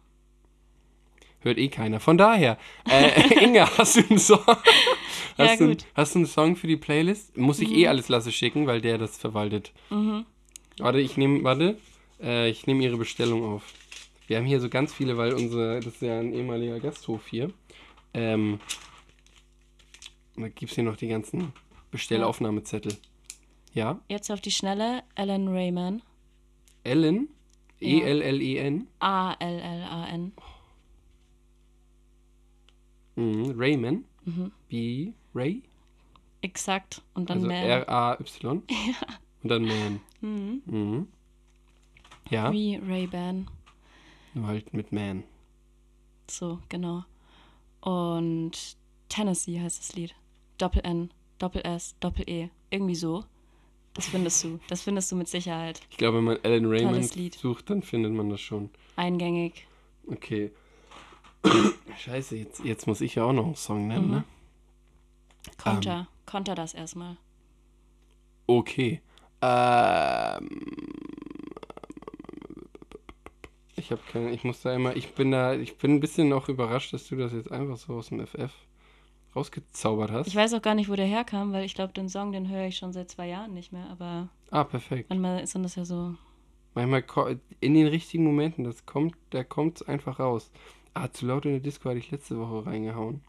[1.42, 2.00] Hört eh keiner.
[2.00, 2.58] Von daher,
[2.90, 4.40] äh, Inga, hast du einen Song?
[4.48, 4.58] Hast,
[5.38, 5.86] Ja, du, gut.
[5.96, 7.36] hast du einen Song für die Playlist?
[7.38, 9.74] Muss ich eh alles Lasse schicken, weil der das verwaltet.
[9.90, 10.26] Mhm.
[10.78, 11.78] Warte, ich nehme, warte,
[12.22, 13.64] äh, ich nehme ihre Bestellung auf.
[14.28, 17.52] Wir haben hier so ganz viele, weil unsere, das ist ja ein ehemaliger Gasthof hier.
[18.14, 18.60] Ähm,
[20.36, 21.52] da gibt es hier noch die ganzen
[21.92, 22.96] Bestellaufnahmezettel.
[23.74, 26.02] Ja, Jetzt auf die Schnelle, Alan Rayman.
[26.84, 27.28] Ellen,
[27.80, 27.90] Ja.
[28.06, 30.32] E-L-L-E-N, A-L-L-A-N.
[33.16, 33.54] mhm.
[33.58, 34.52] Rayman, Mhm.
[34.70, 35.64] wie Ray,
[36.42, 37.02] Exakt.
[37.14, 37.56] Und dann also Man.
[37.64, 38.64] R-A-Y
[39.44, 40.00] und dann Man.
[40.22, 40.62] Mhm.
[40.66, 41.08] Mhm.
[42.30, 43.48] Ja, Wie Ray-Ban.
[44.36, 45.24] Nur halt mit Man.
[46.30, 47.04] So, genau.
[47.82, 48.52] Und
[49.10, 50.16] Tennessee heißt das Lied.
[50.58, 52.50] Doppel-N, Doppel-S, Doppel-E.
[52.70, 53.26] Irgendwie so.
[53.94, 54.60] Das findest du.
[54.70, 55.82] Das findest du mit Sicherheit.
[55.92, 58.70] Ich glaube, wenn man Alan Raymond sucht, dann findet man das schon.
[58.96, 59.68] Eingängig.
[60.08, 60.52] Okay.
[62.00, 64.12] Scheiße, jetzt, jetzt muss ich ja auch noch einen Song nennen, Mhm.
[64.12, 64.24] ne?
[65.62, 66.08] Konter.
[66.26, 67.18] Konter das erstmal.
[68.48, 69.02] Okay.
[69.42, 70.50] Ähm,
[73.84, 76.48] ich habe keine, ich muss da immer, ich bin da, ich bin ein bisschen auch
[76.48, 78.52] überrascht, dass du das jetzt einfach so aus dem FF
[79.36, 80.28] rausgezaubert hast.
[80.28, 82.68] Ich weiß auch gar nicht, wo der herkam, weil ich glaube, den Song, den höre
[82.68, 83.90] ich schon seit zwei Jahren nicht mehr.
[83.90, 85.10] Aber ah, perfekt.
[85.10, 86.16] manchmal sind das ja so.
[86.76, 90.52] Manchmal in den richtigen Momenten, das kommt, da kommt einfach raus.
[90.94, 93.22] Ah, zu laut in der Disco hatte ich letzte Woche reingehauen.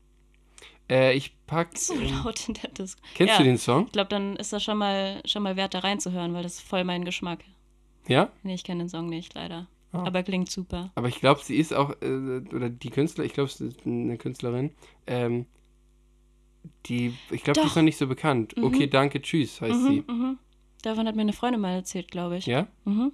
[0.88, 1.76] Äh, ich pack.
[1.76, 3.00] So ähm, laut in der Disco.
[3.14, 3.86] Kennst ja, du den Song?
[3.86, 6.68] Ich glaube, dann ist das schon mal, schon mal wert, da reinzuhören, weil das ist
[6.68, 7.40] voll mein Geschmack.
[8.06, 8.30] Ja?
[8.42, 9.66] Nee, ich kenne den Song nicht, leider.
[9.94, 10.04] Ah.
[10.06, 10.90] Aber klingt super.
[10.96, 14.18] Aber ich glaube, sie ist auch, äh, oder die Künstler, ich glaube, es ist eine
[14.18, 14.72] Künstlerin,
[15.06, 15.46] ähm,
[16.86, 18.56] die, ich glaube, die ist noch nicht so bekannt.
[18.56, 18.64] Mhm.
[18.64, 20.04] Okay, danke, tschüss, heißt Mhm, sie.
[20.06, 20.38] mhm.
[20.82, 22.46] Davon hat mir eine Freundin mal erzählt, glaube ich.
[22.46, 22.66] Ja?
[22.84, 23.12] Mhm.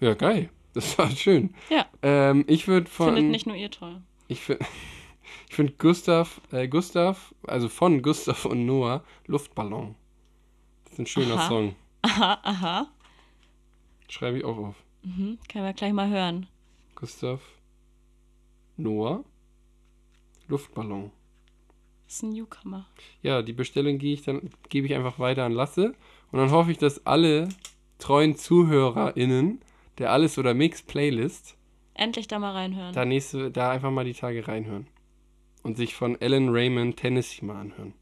[0.00, 0.50] Ja, geil.
[0.72, 1.54] Das war schön.
[1.68, 1.86] Ja.
[2.02, 3.14] Ähm, ich würde von.
[3.14, 4.00] Findet nicht nur ihr toll.
[4.28, 4.64] Ich finde
[5.48, 9.94] ich find Gustav, äh, Gustav, also von Gustav und Noah, Luftballon.
[10.84, 11.48] Das ist ein schöner Aha.
[11.48, 11.74] Song.
[12.02, 12.88] Aha, aha.
[14.10, 14.76] Schreibe ich auch auf.
[15.02, 15.38] Mhm.
[15.48, 16.46] Können wir gleich mal hören.
[16.94, 17.40] Gustav,
[18.76, 19.24] Noah,
[20.48, 21.10] Luftballon.
[22.06, 22.86] Das ist ein Newcomer.
[23.22, 25.94] Ja, die Bestellung gehe ich dann, gebe ich einfach weiter an Lasse.
[26.32, 27.48] Und dann hoffe ich, dass alle
[27.98, 29.60] treuen ZuhörerInnen
[29.98, 31.56] der Alles oder Mix Playlist
[31.94, 32.92] Endlich da mal reinhören.
[32.94, 34.88] da nächste, da einfach mal die Tage reinhören.
[35.62, 37.92] Und sich von Alan Raymond Tennessee mal anhören.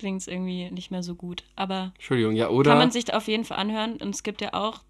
[0.00, 1.44] Klingt es irgendwie nicht mehr so gut.
[1.56, 2.70] Aber Entschuldigung, ja, oder?
[2.70, 3.96] kann man sich auf jeden Fall anhören.
[3.96, 4.80] Und es gibt ja auch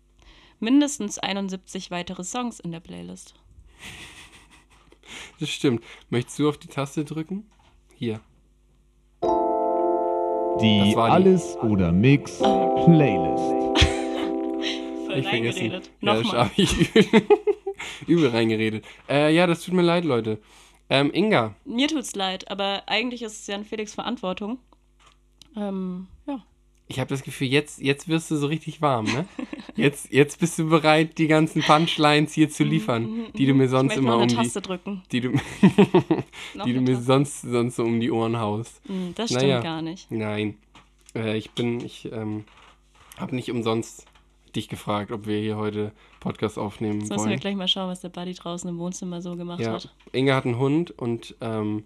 [0.60, 3.34] mindestens 71 weitere Songs in der Playlist.
[5.40, 5.82] das stimmt.
[6.10, 7.50] Möchtest du auf die Taste drücken?
[7.96, 8.20] Hier.
[10.60, 11.12] Die Das war die.
[11.12, 13.42] Alles oder Mix Playlist.
[15.06, 15.26] Voll vergessen.
[15.26, 15.90] reingeredet.
[16.02, 16.50] Ja, Nochmal.
[16.54, 17.22] ich übel,
[18.06, 18.84] übel reingeredet.
[19.08, 20.38] Äh, ja, das tut mir leid, Leute.
[20.88, 24.58] Ähm, Inga, Mir tut's leid, aber eigentlich ist es ja in Felix Verantwortung.
[25.56, 26.42] Ähm, ja.
[26.88, 29.26] ich habe das Gefühl, jetzt, jetzt wirst du so richtig warm, ne?
[29.76, 33.96] Jetzt, jetzt bist du bereit, die ganzen Punchlines hier zu liefern, die du mir sonst
[33.96, 35.02] immer um die, Taste drücken.
[35.10, 35.30] die du,
[36.66, 37.02] die du mir Taste.
[37.04, 38.82] sonst, sonst so um die Ohren haust.
[38.86, 39.60] Hm, das stimmt Naja.
[39.62, 40.10] gar nicht.
[40.10, 40.58] Nein,
[41.14, 42.44] äh, ich bin, ich ähm,
[43.16, 44.04] habe nicht umsonst
[44.54, 47.40] dich gefragt, ob wir hier heute Podcast aufnehmen Jetzt müssen wir wollen.
[47.40, 49.94] gleich mal schauen, was der Buddy draußen im Wohnzimmer so gemacht Ja, hat.
[50.12, 51.84] Inga hat einen Hund und ähm,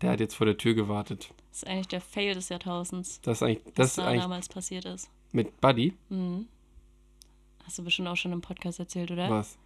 [0.00, 1.32] der hat jetzt vor der Tür gewartet.
[1.50, 4.22] Das ist eigentlich der Fail des Jahrtausends, Das ist eigentlich, was das ist da eigentlich
[4.22, 5.10] damals passiert ist.
[5.32, 5.94] mit Buddy.
[6.08, 6.46] Mhm.
[7.64, 9.28] Hast du bestimmt auch schon im Podcast erzählt, oder?
[9.28, 9.58] Was?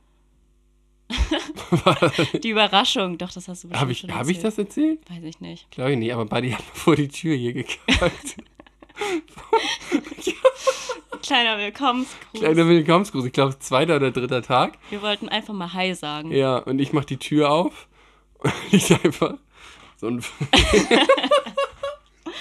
[2.43, 4.99] Die Überraschung, doch, das hast du bestimmt Habe ich, schon hab ich das erzählt?
[5.11, 5.71] Weiß ich nicht.
[5.71, 8.37] Glaube ich nicht, aber Buddy hat mir vor die Tür hier gekackt.
[11.23, 12.41] Kleiner Willkommensgruß.
[12.41, 14.79] Kleiner Willkommensgruß, ich glaube zweiter oder dritter Tag.
[14.91, 16.33] Wir wollten einfach mal Hi sagen.
[16.33, 17.89] Ja, und ich mache die Tür auf
[18.39, 19.35] und ich einfach
[19.97, 20.21] so ein,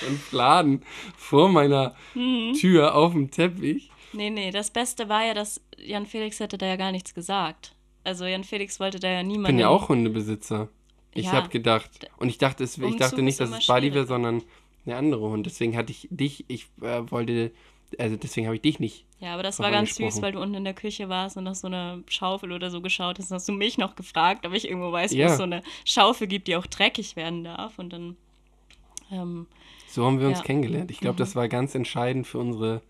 [0.07, 0.83] ein Fladen
[1.17, 2.53] vor meiner Mhm.
[2.53, 3.89] Tür auf dem Teppich.
[4.13, 7.73] Nee, nee, das Beste war ja, dass Jan Felix hätte da ja gar nichts gesagt.
[8.03, 9.47] Also Jan Felix wollte da ja Ich niemanden.
[9.55, 10.67] bin ja auch Hundebesitzer.
[11.13, 11.31] Ich Ja.
[11.33, 14.43] habe gedacht, und ich dachte, es, ich dachte nicht, dass es Buddy wäre, sondern
[14.85, 15.45] der andere Hund.
[15.45, 17.51] Deswegen hatte ich dich, ich äh, wollte
[17.99, 19.05] also deswegen habe ich dich nicht.
[19.19, 21.55] Ja, aber das war ganz süß, weil du unten in der Küche warst und nach
[21.55, 23.29] so einer Schaufel oder so geschaut hast.
[23.31, 25.27] Dann hast du mich noch gefragt, ob ich irgendwo weiß, wo Ja.
[25.27, 27.77] es so eine Schaufel gibt, die auch dreckig werden darf.
[27.79, 28.15] Und dann,
[29.11, 29.47] ähm,
[29.91, 30.43] So haben wir uns Ja.
[30.45, 30.89] kennengelernt.
[30.91, 32.81] Ich glaube, das war ganz entscheidend für unsere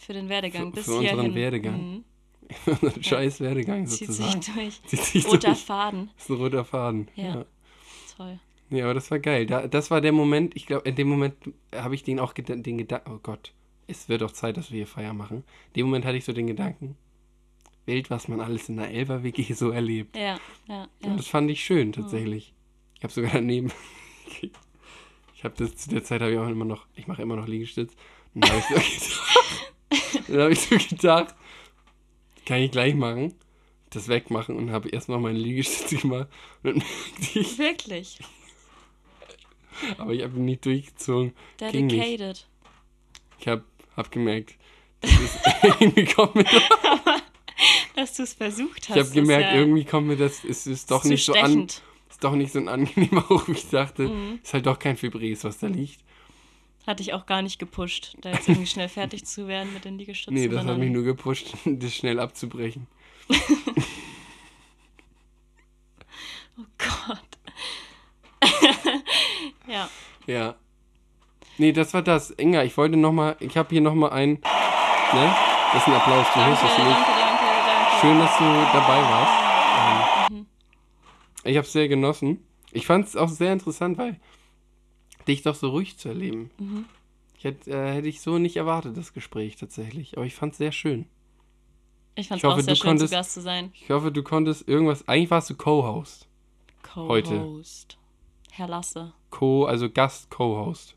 [0.00, 1.34] für den Werdegang Für- bis für unseren hierhin.
[1.34, 1.90] Werdegang.
[1.94, 2.04] Mhm.
[2.64, 4.40] für unseren scheiß Werdegang Zieht sozusagen.
[4.42, 4.82] sich durch.
[4.86, 5.58] Zieht sich Roter durch.
[5.64, 6.10] Faden.
[6.16, 7.08] Das ist ein roter Faden.
[7.16, 7.24] Ja.
[7.24, 7.44] Ja.
[8.16, 8.38] Toll.
[8.70, 9.46] Ja, aber das war geil.
[9.46, 11.34] Da, das war der Moment, ich glaube, in dem Moment
[11.74, 13.52] habe ich den auch den Gedanken, oh Gott,
[13.88, 15.38] es wird auch Zeit, dass wir hier Feier machen.
[15.68, 16.96] In dem Moment hatte ich so den Gedanken,
[17.86, 20.16] Wild, was man alles in der Elber-WG so erlebt.
[20.16, 20.38] Ja,
[20.68, 21.16] ja, Und ja.
[21.16, 22.54] das fand ich schön, tatsächlich.
[22.96, 23.72] Ich habe sogar daneben,
[25.40, 27.48] ich habe das, zu der Zeit habe ich auch immer noch, ich mache immer noch
[27.48, 27.94] Liegestütz.
[28.34, 29.00] Und dann habe ich
[30.28, 31.34] so habe ich so gedacht,
[32.44, 33.34] kann ich gleich machen,
[33.88, 36.28] das wegmachen und habe erstmal meine Liegestütze gemacht.
[36.62, 36.84] Und
[37.32, 38.18] ich, Wirklich.
[39.96, 41.32] aber ich habe ihn nicht durchgezogen.
[41.56, 41.96] Ging nicht.
[41.96, 42.46] Dedicated.
[43.38, 43.64] Ich habe
[43.96, 44.56] hab gemerkt,
[45.62, 46.52] irgendwie kommt mir das,
[47.96, 48.96] Dass du es versucht hast.
[48.96, 51.82] ich habe gemerkt, ja irgendwie kommt mir das, es ist doch nicht so an, stechend.
[52.20, 54.02] Ist doch nicht so ein angenehmer Geruch, wie ich dachte.
[54.08, 54.40] Mhm.
[54.42, 56.00] Ist halt doch kein Fibres, was da liegt.
[56.86, 59.96] Hatte ich auch gar nicht gepusht, da jetzt irgendwie schnell fertig zu werden mit den
[59.98, 60.34] Liegestützen.
[60.34, 62.86] Nee, das hat mich nur gepusht, das schnell abzubrechen.
[66.58, 67.38] Oh Gott.
[69.66, 69.88] ja.
[70.26, 70.56] Ja.
[71.56, 72.34] Nee, das war das.
[72.36, 75.34] Inga, ich wollte nochmal, ich habe hier nochmal ein, ne?
[75.72, 76.98] Das ist ein Applaus, du Danke, hörst danke, nicht.
[76.98, 78.00] danke, danke.
[78.02, 79.49] Schön, dass du dabei warst.
[81.44, 82.38] Ich habe es sehr genossen.
[82.72, 84.20] Ich fand es auch sehr interessant, weil
[85.26, 86.50] dich doch so ruhig zu erleben.
[86.58, 86.84] Mhm.
[87.38, 90.16] Ich hätte, äh, hätte ich so nicht erwartet, das Gespräch tatsächlich.
[90.16, 91.06] Aber ich fand es sehr schön.
[92.14, 93.70] Ich fand es auch sehr du schön, konntest- zu Gast zu sein.
[93.74, 95.08] Ich hoffe, du konntest irgendwas.
[95.08, 96.28] Eigentlich warst du Co-Host.
[96.94, 97.30] Heute.
[97.38, 97.96] Co-Host.
[98.52, 99.12] Herr Lasse.
[99.30, 100.96] Co, also Gast-Co-Host.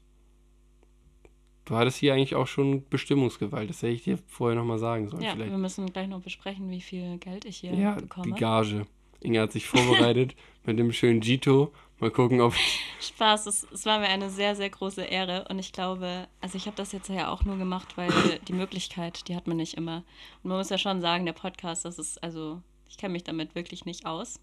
[1.65, 3.69] Du hattest hier eigentlich auch schon Bestimmungsgewalt.
[3.69, 5.21] Das hätte ich dir vorher nochmal sagen sollen.
[5.21, 5.51] Ja, vielleicht.
[5.51, 8.25] wir müssen gleich noch besprechen, wie viel Geld ich hier Ja, bekomme.
[8.25, 8.85] die Gage.
[9.23, 11.73] Inge hat sich vorbereitet mit dem schönen Gito.
[11.99, 12.53] Mal gucken, ob.
[12.99, 16.65] Spaß, es, es war mir eine sehr, sehr große Ehre und ich glaube, also ich
[16.65, 18.09] habe das jetzt ja auch nur gemacht, weil
[18.47, 20.03] die Möglichkeit, die hat man nicht immer.
[20.43, 23.55] Und man muss ja schon sagen, der Podcast, das ist, also ich kenne mich damit
[23.55, 24.39] wirklich nicht aus.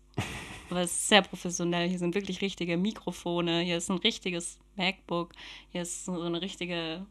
[0.71, 1.89] Aber es ist sehr professionell.
[1.89, 5.33] Hier sind wirklich richtige Mikrofone, hier ist ein richtiges MacBook,
[5.71, 7.07] hier ist so eine richtige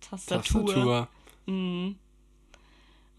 [0.00, 0.66] Tastatur.
[0.66, 1.08] Tastatur.
[1.46, 1.96] Mhm.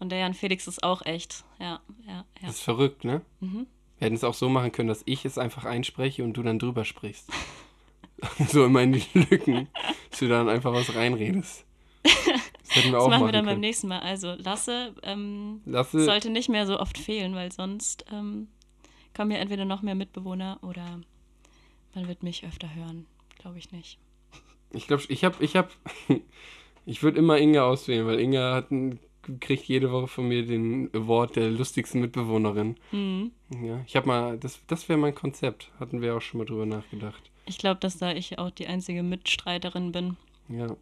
[0.00, 1.44] Und der Jan Felix ist auch echt.
[1.60, 2.24] Ja, ja, ja.
[2.42, 3.20] Das ist verrückt, ne?
[3.40, 3.66] Mhm.
[3.98, 6.58] Wir hätten es auch so machen können, dass ich es einfach einspreche und du dann
[6.58, 7.30] drüber sprichst.
[8.48, 9.68] so immer in die Lücken,
[10.10, 11.64] dass du dann einfach was reinredest.
[12.02, 13.60] Das hätten wir Das auch machen wir dann beim können.
[13.60, 14.00] nächsten Mal.
[14.00, 18.48] Also Lasse ähm, Lasse, sollte nicht mehr so oft fehlen, weil sonst ähm,
[19.14, 21.00] kommen ja entweder noch mehr Mitbewohner oder
[21.94, 23.06] man wird mich öfter hören.
[23.38, 23.98] Glaube ich nicht.
[24.72, 25.68] ich glaube, ich habe, ich habe,
[26.86, 28.98] ich würde immer Inga auswählen, weil Inga hat einen,
[29.38, 32.76] kriegt jede Woche von mir den Award der lustigsten Mitbewohnerin.
[32.92, 33.30] Mhm.
[33.62, 35.70] Ja, ich habe mal, das, das wäre mein Konzept.
[35.78, 37.30] Hatten wir auch schon mal drüber nachgedacht.
[37.46, 40.16] Ich glaube, dass da ich auch die einzige Mitstreiterin bin.
[40.48, 40.76] Ja,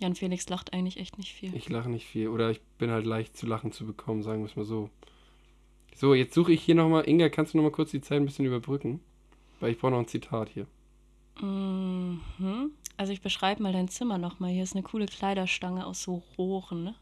[0.00, 1.54] Jan Felix lacht eigentlich echt nicht viel.
[1.56, 2.28] ich lache nicht viel.
[2.28, 4.90] Oder ich bin halt leicht zu lachen zu bekommen, sagen wir es mal so.
[5.96, 7.08] So, jetzt suche ich hier nochmal.
[7.08, 9.00] Inga, kannst du nochmal kurz die Zeit ein bisschen überbrücken?
[9.58, 10.66] Weil ich brauche noch ein Zitat hier.
[11.40, 12.20] Mhm.
[12.96, 14.50] Also ich beschreibe mal dein Zimmer nochmal.
[14.50, 16.84] Hier ist eine coole Kleiderstange aus so Rohren.
[16.84, 16.94] ne?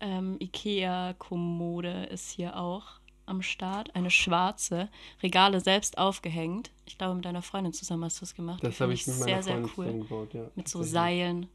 [0.00, 3.94] Ähm, Ikea-Kommode ist hier auch am Start.
[3.94, 4.88] Eine schwarze.
[5.22, 6.70] Regale selbst aufgehängt.
[6.86, 8.62] Ich glaube, mit deiner Freundin zusammen hast du es gemacht.
[8.64, 9.68] Das habe ich mit meiner sehr, sehr cool.
[9.68, 10.50] zusammengebaut, ja.
[10.54, 10.82] Mit so.
[10.82, 11.46] Seilen.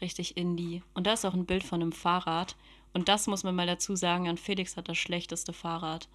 [0.00, 0.82] Richtig Indie.
[0.94, 2.56] Und da ist auch ein Bild von einem Fahrrad.
[2.92, 6.08] Und das muss man mal dazu sagen, Jan Felix hat das schlechteste Fahrrad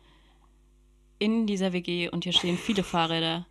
[1.20, 2.09] in dieser WG.
[2.09, 3.45] Und hier stehen viele Fahrräder.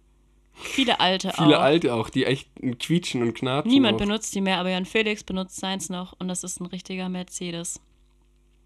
[0.55, 1.62] Viele alte Viele auch.
[1.62, 2.49] alte auch, die echt
[2.79, 3.71] quietschen und knatschen.
[3.71, 4.07] Niemand auch.
[4.07, 7.81] benutzt die mehr, aber Jan Felix benutzt seins noch und das ist ein richtiger Mercedes.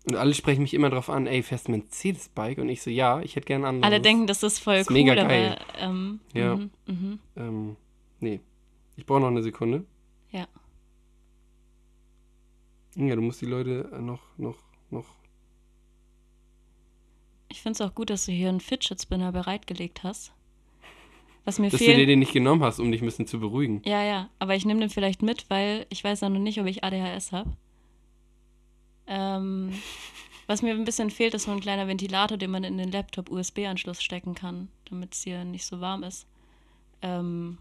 [0.07, 2.59] Und alle sprechen mich immer drauf an, ey, fährst du Mercedes-Bike?
[2.59, 3.93] Und ich so, ja, ich hätte gern ein anderes.
[3.93, 5.59] Alle denken, das ist voll ist cool, mega aber geil.
[5.79, 6.57] ähm, Ja.
[6.57, 7.19] mhm, mhm.
[7.37, 7.77] Ähm,
[8.21, 8.41] nee.
[8.97, 9.85] Ich brauche noch eine Sekunde.
[10.31, 10.47] Ja.
[12.97, 14.57] Ja, du musst die Leute äh, noch, noch,
[14.91, 15.05] noch.
[17.51, 20.33] Ich finde es auch gut, dass du hier einen Fidget Spinner bereitgelegt hast.
[21.45, 22.09] Was mir Dass du dir fehlt.
[22.09, 23.81] den nicht genommen hast, um dich ein bisschen zu beruhigen.
[23.87, 26.67] Ja, ja, aber ich nehme den vielleicht mit, weil ich weiß ja noch nicht, ob
[26.67, 27.51] ich ADHS habe.
[29.09, 29.73] Ähm,
[30.47, 34.03] was mir ein bisschen fehlt, ist so ein kleiner Ventilator, den man in den Laptop-USB-Anschluss
[34.03, 36.27] stecken kann, damit es hier nicht so warm ist.
[37.03, 37.59] Ähm,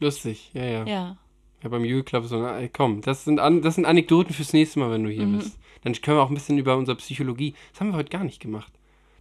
[0.00, 0.84] Lustig, ja, ja.
[0.86, 1.16] ja,
[1.62, 4.80] Ja, beim Jule Club so, ey, komm, das sind, an, das sind Anekdoten fürs nächste
[4.80, 5.38] Mal, wenn du hier Mhm.
[5.38, 5.58] bist.
[5.82, 7.54] Dann können wir auch ein bisschen über unsere Psychologie.
[7.72, 8.72] Das haben wir heute gar nicht gemacht.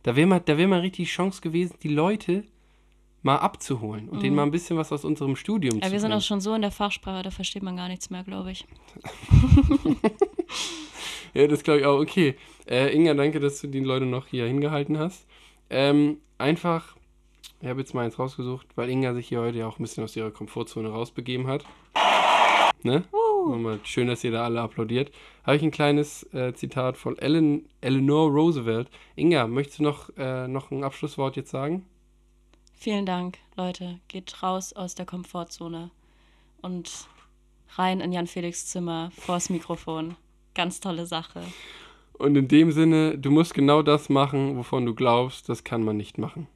[0.04, 2.44] Da wäre mal, da wär mal richtig Chance gewesen, die Leute
[3.22, 5.82] mal abzuholen und denen mal ein bisschen was aus unserem Studium Mhm.
[5.82, 8.10] Ja, zu wir sind auch schon so in der Fachsprache, da versteht man gar nichts
[8.10, 8.66] mehr, glaube ich.
[11.34, 12.00] Ja, das glaube ich auch.
[12.00, 12.36] Okay.
[12.68, 15.26] Äh, Inga, danke, dass du die Leute noch hier hingehalten hast.
[15.70, 16.96] Ähm, einfach,
[17.62, 20.04] ich habe jetzt mal eins rausgesucht, weil Inga sich hier heute ja auch ein bisschen
[20.04, 21.66] aus ihrer Komfortzone rausbegeben hat.
[22.84, 23.04] Ne?
[23.46, 25.12] Mal schön, dass ihr da alle applaudiert.
[25.44, 28.90] Habe ich ein kleines äh, Zitat von Ellen, Eleanor Roosevelt.
[29.16, 31.86] Inga, möchtest du noch, äh, noch ein Abschlusswort jetzt sagen?
[32.74, 34.00] Vielen Dank, Leute.
[34.08, 35.92] Geht raus aus der Komfortzone
[36.62, 37.08] und
[37.76, 40.16] rein in Jan Felix Zimmer vors Mikrofon.
[40.56, 41.42] Ganz tolle Sache.
[42.14, 45.98] Und in dem Sinne, du musst genau das machen, wovon du glaubst, das kann man
[45.98, 46.48] nicht machen.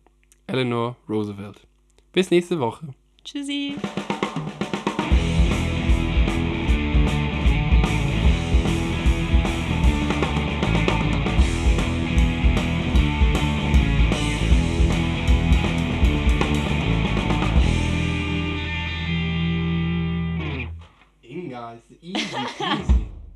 [0.45, 1.67] Eleanor Roosevelt.
[2.13, 2.89] Bis nächste Woche.
[3.23, 3.75] Tschüssi.